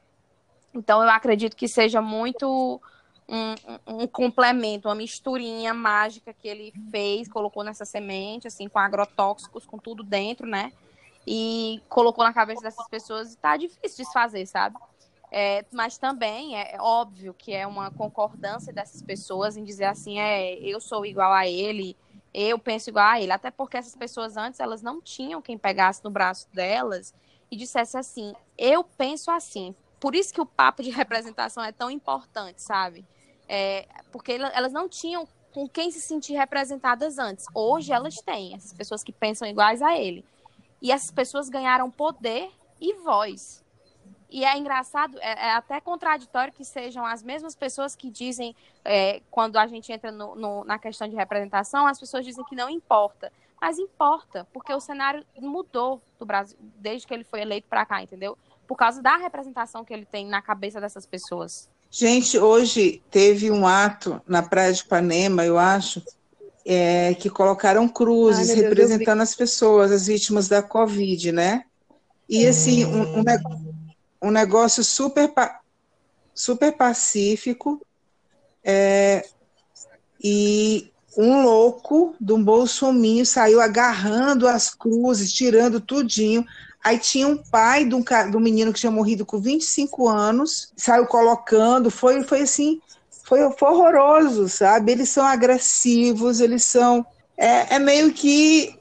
[0.74, 2.80] Então, eu acredito que seja muito
[3.28, 9.66] um, um- complemento, uma misturinha mágica que ele fez, colocou nessa semente, assim, com agrotóxicos,
[9.66, 10.72] com tudo dentro, né?
[11.26, 14.78] E colocou na cabeça dessas pessoas e tá difícil desfazer, sabe?
[15.32, 20.56] É, mas também é óbvio que é uma concordância dessas pessoas em dizer assim, é,
[20.60, 21.96] eu sou igual a ele,
[22.34, 23.32] eu penso igual a ele.
[23.32, 27.14] Até porque essas pessoas antes, elas não tinham quem pegasse no braço delas
[27.52, 29.76] e dissesse assim, eu penso assim.
[30.00, 33.06] Por isso que o papo de representação é tão importante, sabe?
[33.48, 37.46] É, porque ela- elas não tinham com quem se sentir representadas antes.
[37.54, 40.24] Hoje elas têm, essas pessoas que pensam iguais a ele.
[40.82, 42.50] E essas pessoas ganharam poder
[42.80, 43.64] e voz.
[44.32, 48.56] E é engraçado, é, é até contraditório que sejam as mesmas pessoas que dizem,
[48.86, 52.56] é, quando a gente entra no- no- na questão de representação, as pessoas dizem que
[52.56, 53.32] não importa.
[53.60, 58.02] Mas importa, porque o cenário mudou do Brasil desde que ele foi eleito para cá,
[58.02, 58.38] entendeu?
[58.68, 61.68] Por causa da representação que ele tem na cabeça dessas pessoas.
[61.92, 66.04] Gente, hoje teve um ato na Praia de Ipanema, eu acho,
[66.64, 71.32] é, que colocaram cruzes Ai, meu Deus, eu representando as pessoas, as vítimas da Covid,
[71.32, 71.66] né?
[72.30, 73.69] E assim, um, um ne-
[74.22, 75.32] um negócio super,
[76.34, 77.82] super pacífico,
[78.64, 79.26] é,
[80.22, 86.46] e um louco de um bolsominho saiu agarrando as cruzes, tirando tudinho.
[86.84, 90.72] Aí tinha um pai de um, de um menino que tinha morrido com 25 anos,
[90.78, 92.82] saiu colocando, foi, foi assim,
[93.24, 94.92] foi, foi horroroso, sabe?
[94.92, 97.06] Eles são agressivos, eles são.
[97.38, 98.79] É, é meio que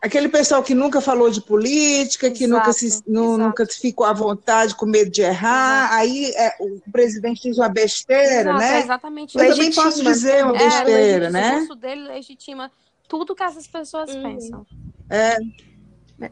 [0.00, 3.38] aquele pessoal que nunca falou de política, que nunca, se, Exato, exato.
[3.38, 5.92] nunca ficou à vontade, com medo de errar.
[5.92, 8.80] Aí é, o presidente diz uma besteira, Exato, é né?
[8.80, 9.54] exatamente Eu isso.
[9.54, 10.12] também posso Legitima.
[10.12, 11.48] dizer uma É, besteira, legit- né?
[11.48, 12.70] O discurso dele legitima
[13.08, 14.22] tudo que essas pessoas Uhum.
[14.22, 14.66] pensam.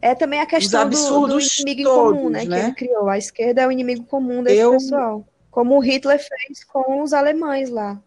[0.03, 2.65] É também a questão do, do absurdos inimigo em comum, todos, né, que né?
[2.65, 3.09] ele criou.
[3.09, 5.27] A esquerda é o inimigo comum desse Eu- pessoal.
[5.51, 7.99] Como o Hitler fez com os alemães lá.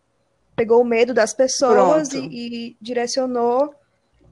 [0.55, 3.73] Pegou o medo das pessoas e, e direcionou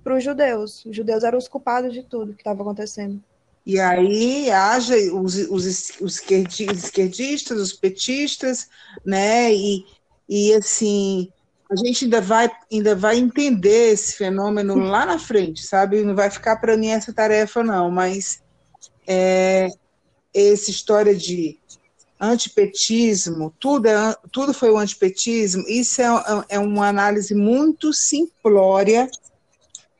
[0.07, 0.85] para os judeus.
[0.85, 3.21] Os judeus eram os culpados de tudo que estava acontecendo.
[3.65, 8.69] E aí haja os, os, os esquerdi- os esquerdistas, os petistas,
[9.05, 9.53] né?
[9.53, 9.85] E,
[10.29, 11.29] e assim,
[11.69, 16.01] a gente ainda vai, ainda vai entender esse fenômeno lá na frente, sabe?
[16.05, 18.41] Não vai ficar para mim essa tarefa, não, mas
[19.05, 19.67] é,
[20.33, 21.59] essa história de
[22.17, 26.07] antipetismo, tudo, é, tudo foi o antipetismo, isso é,
[26.47, 29.09] é uma análise muito simplória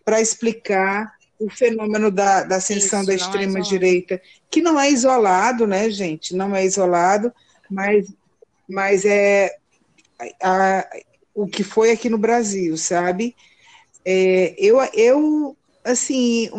[0.08, 4.89] para explicar o fenômeno da, da ascensão Isso, da não é extrema-direita, que não é
[4.89, 6.34] isolado, né, gente?
[6.34, 7.30] Não é isolado,
[7.70, 8.08] mas,
[8.70, 9.53] mas é
[10.41, 10.89] a- a-
[11.36, 13.36] o que foi aqui no Brasil, sabe?
[14.05, 16.49] É, eu, eu, assim,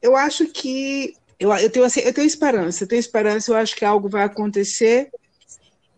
[0.00, 3.76] eu acho que eu, eu, tenho, assim, eu tenho esperança, eu tenho esperança, eu acho
[3.76, 5.10] que algo vai acontecer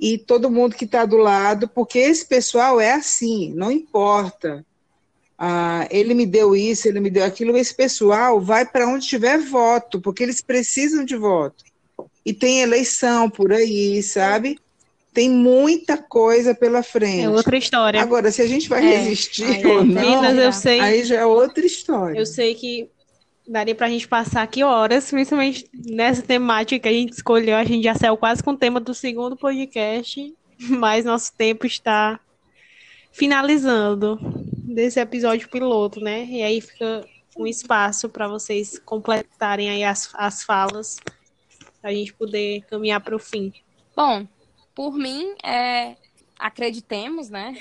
[0.00, 4.66] e todo mundo que está do lado, porque esse pessoal é assim, não importa.
[5.46, 9.36] Ah, ele me deu isso, ele me deu aquilo, esse pessoal vai para onde tiver
[9.36, 11.62] voto, porque eles precisam de voto.
[12.24, 14.58] E tem eleição por aí, sabe?
[15.12, 17.24] Tem muita coisa pela frente.
[17.24, 18.00] É outra história.
[18.00, 21.04] Agora, se a gente vai É, resistir aí ou é não, Minas, eu sei, aí
[21.04, 22.18] já é outra história.
[22.18, 22.88] eu sei que
[23.46, 27.56] daria pra gente passar aqui horas, principalmente nessa temática que a gente escolheu.
[27.58, 30.32] A gente já saiu quase com o tema do segundo podcast,
[30.70, 32.18] mas nosso tempo está
[33.12, 34.18] finalizando
[34.74, 36.24] desse episódio piloto, né?
[36.24, 37.06] E aí fica
[37.36, 40.98] um espaço para vocês completarem aí as, as falas,
[41.80, 43.52] pra gente poder caminhar para o fim.
[43.96, 44.26] Bom,
[44.74, 45.96] por mim, é,
[46.38, 47.56] acreditemos, né?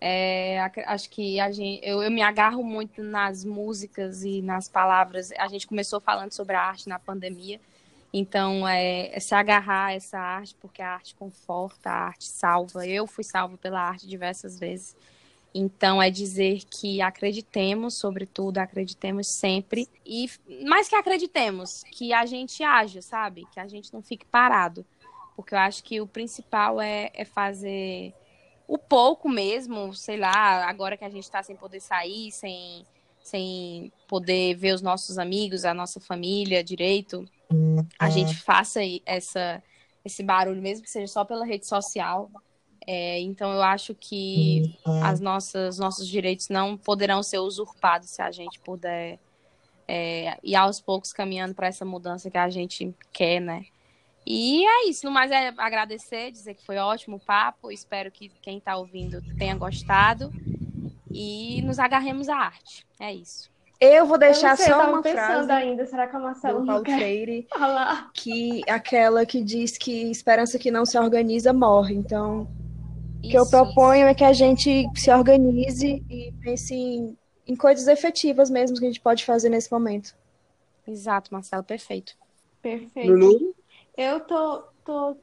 [0.00, 4.68] É, ac- acho que a gente, eu, eu me agarro muito nas músicas e nas
[4.68, 5.32] palavras.
[5.38, 7.58] A gente começou falando sobre a arte na pandemia,
[8.12, 12.86] então é, é se agarrar a essa arte, porque a arte conforta, a arte salva.
[12.86, 14.94] Eu fui salva pela arte diversas vezes.
[15.54, 19.88] Então é dizer que acreditemos, sobretudo, acreditemos sempre.
[20.04, 20.28] E
[20.66, 23.46] mais que acreditemos, que a gente haja, sabe?
[23.52, 24.84] Que a gente não fique parado
[25.36, 28.14] porque eu acho que o principal é, é fazer
[28.66, 32.86] o pouco mesmo, sei lá, agora que a gente está sem poder sair, sem,
[33.22, 37.28] sem poder ver os nossos amigos, a nossa família direito,
[37.98, 39.62] a gente faça aí essa,
[40.04, 42.30] esse barulho, mesmo que seja só pela rede social.
[42.86, 48.30] É, então eu acho que as nossas nossos direitos não poderão ser usurpados se a
[48.30, 49.18] gente puder
[49.88, 53.64] é, ir aos poucos caminhando para essa mudança que a gente quer, né?
[54.26, 57.70] E é isso, no mais é agradecer, dizer que foi ótimo o papo.
[57.70, 60.32] Espero que quem está ouvindo tenha gostado.
[61.10, 62.86] E nos agarremos à arte.
[62.98, 63.50] É isso.
[63.78, 66.18] Eu vou Eu deixar não sei, eu só uma pensando frase ainda, será que a
[66.18, 68.10] Marcela do não Paulo quer Freire, falar?
[68.14, 71.94] que aquela que diz que esperança que não se organiza morre.
[71.94, 72.48] Então,
[73.24, 77.16] o que eu Isso, proponho é que a gente se organize e pense em,
[77.46, 80.06] em coisas efetivas mesmo que a gente pode fazer nesse momento.
[80.06, 80.16] isso.
[80.86, 82.16] Exato, Marcelo, perfeito.
[82.60, 83.10] Perfeito.
[83.10, 83.54] Lulu?
[83.96, 85.16] Eu tô, tô,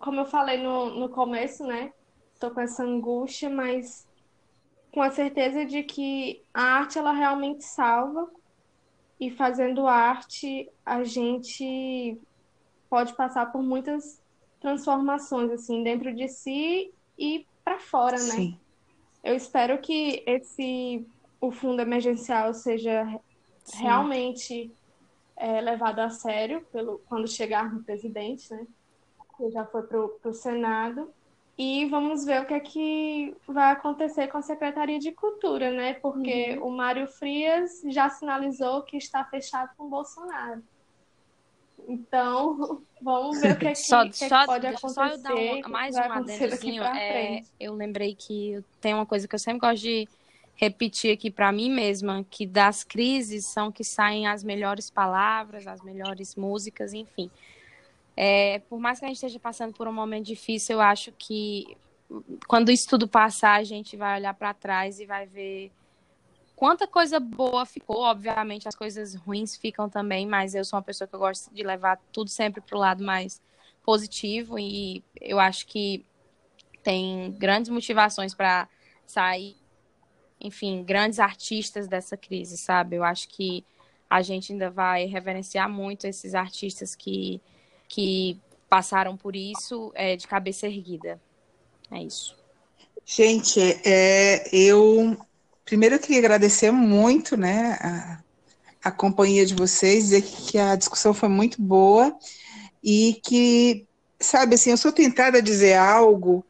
[0.00, 1.92] como eu falei no, no começo, né?
[2.38, 4.06] Tô com essa angústia, mas
[4.92, 8.28] com a certeza de que a arte ela realmente salva
[9.18, 12.18] e fazendo arte a gente
[12.88, 14.20] pode passar por muitas
[14.60, 18.18] transformações assim dentro de si e para fora, né?
[18.18, 18.58] Sim.
[19.22, 21.06] Eu espero que esse
[21.40, 23.04] o fundo emergencial seja
[23.64, 23.82] Sim.
[23.82, 24.72] realmente
[25.36, 28.66] é, levado a sério pelo, quando chegar no presidente, né?
[29.36, 31.12] Que já foi para o Senado.
[31.56, 35.94] E vamos ver o que é que vai acontecer com a Secretaria de Cultura, né?
[35.94, 40.62] Porque o Mário Frias já sinalizou que está fechado com o Bolsonaro.
[41.88, 44.94] Então, vamos ver o que é que, Só, que é que só, pode deixa acontecer.
[44.94, 46.82] só eu dar um- que que mais um adendozinho.
[46.84, 50.08] É, eu lembrei que tem uma coisa que eu sempre gosto de
[50.56, 55.80] repetir aqui para mim mesma, que das crises são que saem as melhores palavras, as
[55.82, 57.30] melhores músicas, enfim.
[58.16, 61.76] É, por mais que a gente esteja passando por um momento difícil, eu acho que
[62.48, 65.72] quando isso tudo passar, a gente vai olhar para trás e vai ver
[66.60, 68.02] quanta coisa boa ficou.
[68.02, 71.62] Obviamente, as coisas ruins ficam também, mas eu sou uma pessoa que eu gosto de
[71.62, 73.40] levar tudo sempre para o lado mais
[73.82, 76.04] positivo e eu acho que
[76.82, 78.68] tem grandes motivações para
[79.06, 79.56] sair,
[80.38, 82.96] enfim, grandes artistas dessa crise, sabe?
[82.96, 83.64] Eu acho que
[84.10, 87.40] a gente ainda vai reverenciar muito esses artistas que,
[87.88, 88.38] que
[88.68, 91.18] passaram por isso é, de cabeça erguida.
[91.90, 92.36] É isso.
[93.06, 95.16] Gente, é, eu
[95.70, 98.18] primeiro eu queria agradecer muito, né, a,
[98.82, 102.12] a companhia de vocês, dizer que a discussão foi muito boa
[102.82, 103.86] e que,
[104.18, 106.44] sabe, assim, eu sou tentada a dizer algo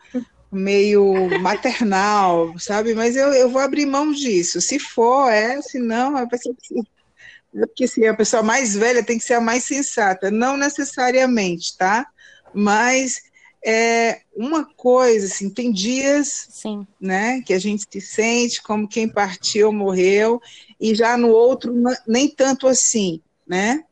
[0.51, 4.59] meio maternal, sabe, mas eu, eu vou abrir mão disso.
[4.59, 9.25] Se for, é, se não, é é porque assim, a pessoa mais velha tem que
[9.25, 12.07] ser a mais sensata, não necessariamente, tá?
[12.55, 13.21] Mas
[13.65, 16.87] é uma coisa, assim, tem dias Sim.
[17.01, 17.43] né?
[17.43, 20.41] Que a gente se sente como quem partiu, morreu,
[20.81, 21.75] e já no outro
[22.07, 23.85] nem tanto assim, né?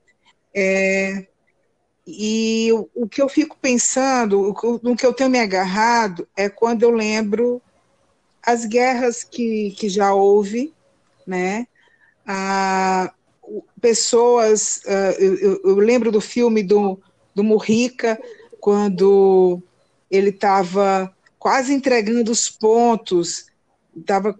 [0.55, 1.27] É,
[2.07, 6.49] e o, o, que eu fico pensando, o, no que eu tenho me agarrado, é
[6.49, 7.61] quando eu lembro
[8.43, 10.73] as guerras que, que já houve,
[11.27, 11.67] né?
[12.27, 13.13] A,
[13.81, 14.81] pessoas.
[14.87, 17.01] Uh, eu, eu, lembro do filme do,
[17.35, 18.19] do Murrica,
[18.61, 19.63] quando
[20.11, 23.47] ele estava quase entregando os pontos,
[24.05, 24.39] tava,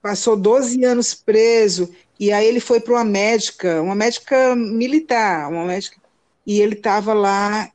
[0.00, 5.64] passou 12 anos preso, e aí ele foi para uma médica, uma médica militar, uma
[5.64, 6.00] médica,
[6.46, 7.70] e ele estava lá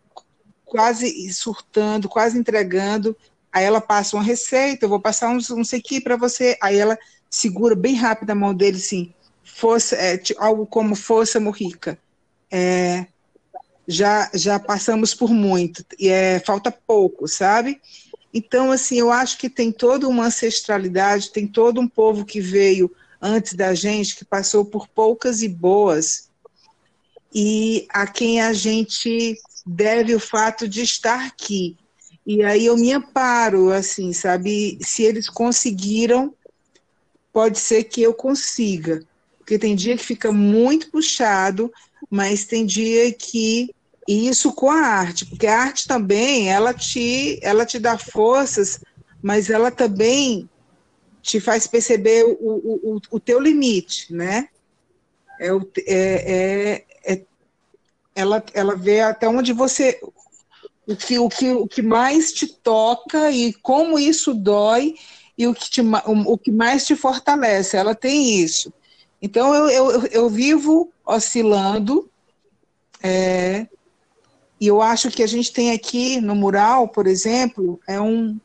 [0.65, 3.15] quase surtando, quase entregando.
[3.51, 6.57] Aí ela passa uma receita, eu vou passar uns, uns aqui para você.
[6.61, 6.97] Aí ela
[7.29, 9.13] segura bem rápido a mão dele, assim,
[9.43, 11.97] força, é, algo como força morrica.
[12.51, 13.07] É,
[13.87, 17.79] já, já passamos por muito, e é, falta pouco, sabe?
[18.33, 22.93] Então, assim, eu acho que tem toda uma ancestralidade, tem todo um povo que veio
[23.21, 26.29] antes da gente, que passou por poucas e boas,
[27.33, 31.77] e a quem a gente deve o fato de estar aqui.
[32.25, 34.77] E aí eu me amparo, assim, sabe?
[34.81, 36.33] Se eles conseguiram,
[37.31, 39.03] pode ser que eu consiga.
[39.37, 41.71] Porque tem dia que fica muito puxado,
[42.09, 43.73] mas tem dia que
[44.07, 48.79] e isso com a arte, porque a arte também, ela te, ela te dá forças,
[49.21, 50.49] mas ela também
[51.21, 54.47] te faz perceber o, o, o teu limite, né?
[55.39, 57.25] É, é, é, é,
[58.15, 59.99] ela, ela vê até onde você.
[60.87, 64.95] O que, o, que, o que mais te toca e como isso dói
[65.37, 67.75] e o que, te, o, o que mais te fortalece.
[67.75, 68.71] Ela tem isso.
[69.21, 72.09] Então, eu, eu, eu vivo oscilando.
[73.03, 73.67] É,
[74.59, 78.39] e eu acho que a gente tem aqui no mural, por exemplo, é um,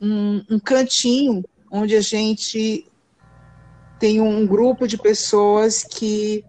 [0.00, 2.86] um, um cantinho onde a gente
[3.98, 6.44] tem um grupo de pessoas que,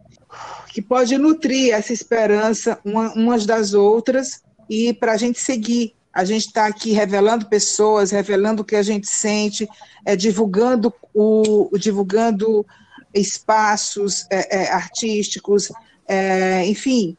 [0.74, 5.96] que pode nutrir essa esperança uma, umas das outras e para a gente seguir.
[6.14, 9.68] A gente está aqui revelando pessoas, revelando o que a gente sente,
[10.06, 12.66] é, divulgando, o, divulgando
[13.14, 15.72] espaços é, é, artísticos,
[16.08, 17.18] é, enfim,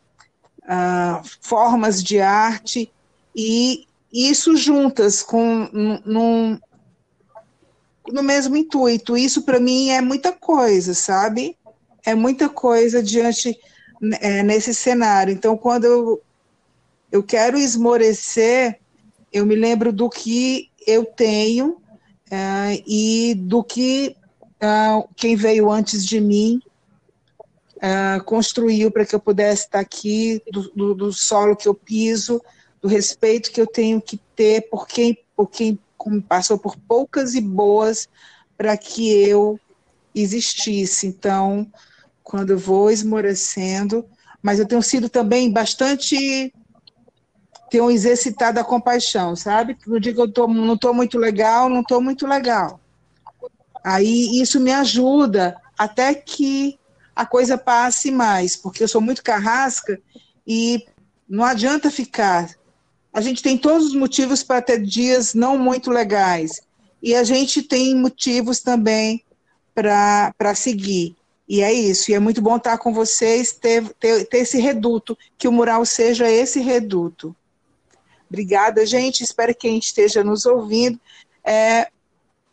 [0.67, 2.91] uh, formas de arte,
[3.35, 5.69] e isso juntas com
[6.05, 6.59] num,
[8.09, 9.17] no mesmo intuito.
[9.17, 11.57] Isso para mim é muita coisa, sabe?
[12.05, 13.59] É muita coisa diante
[14.21, 15.33] é, nesse cenário.
[15.33, 16.23] Então, quando eu,
[17.11, 18.79] eu quero esmorecer,
[19.33, 21.79] eu me lembro do que eu tenho
[22.31, 24.17] é, e do que
[24.63, 26.61] uh, quem veio antes de mim
[27.77, 32.41] uh, construiu para que eu pudesse estar aqui, do, do, do, solo que eu piso,
[32.81, 35.79] do respeito que eu tenho que ter por quem, por quem
[36.29, 38.09] passou por poucas e boas
[38.57, 39.59] para que eu
[40.15, 41.07] existisse.
[41.07, 41.71] Então,
[42.23, 44.05] quando eu vou esmorecendo,
[44.43, 46.53] mas eu tenho sido também bastante
[47.69, 49.77] tenho exercitado a compaixão, sabe?
[49.87, 52.81] No dia que eu tô, não estou muito legal, não estou muito legal.
[53.85, 56.79] Aí isso me ajuda até que
[57.17, 59.99] a coisa passe mais, porque eu sou muito carrasca
[60.47, 60.87] e
[61.27, 62.55] não adianta ficar.
[63.11, 66.61] A gente tem todos os motivos para ter dias não muito legais.
[67.03, 69.25] E a gente tem motivos também
[69.75, 71.17] para seguir.
[71.49, 72.11] E é isso.
[72.11, 75.87] E é muito bom estar com vocês, ter, ter, ter esse reduto, que o mural
[75.87, 77.35] seja esse reduto.
[78.29, 79.23] Obrigada, gente.
[79.23, 81.01] Espero que quem esteja nos ouvindo.
[81.43, 81.89] É,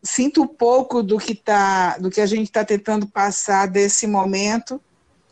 [0.04, 4.80] sinto um pouco do que tá, do que a gente está tentando passar desse momento.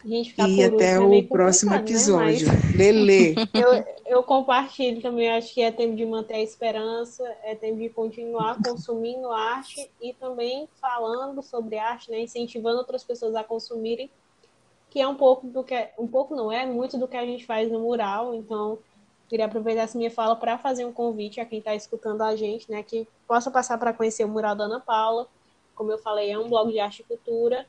[0.04, 2.48] e até o próximo episódio.
[2.48, 2.54] Né?
[2.64, 2.72] Mas...
[2.76, 3.36] Lele.
[3.54, 7.90] Eu, eu compartilho também, acho que é tempo de manter a esperança, é tempo de
[7.90, 12.22] continuar consumindo arte e também falando sobre arte, né?
[12.22, 14.10] incentivando outras pessoas a consumirem,
[14.90, 17.46] que é um pouco do que um pouco não é muito do que a gente
[17.46, 18.80] faz no mural, então
[19.32, 22.70] Queria aproveitar essa minha fala para fazer um convite a quem está escutando a gente,
[22.70, 25.26] né, que possa passar para conhecer o Mural da Ana Paula.
[25.74, 27.66] Como eu falei, é um blog de arte e cultura.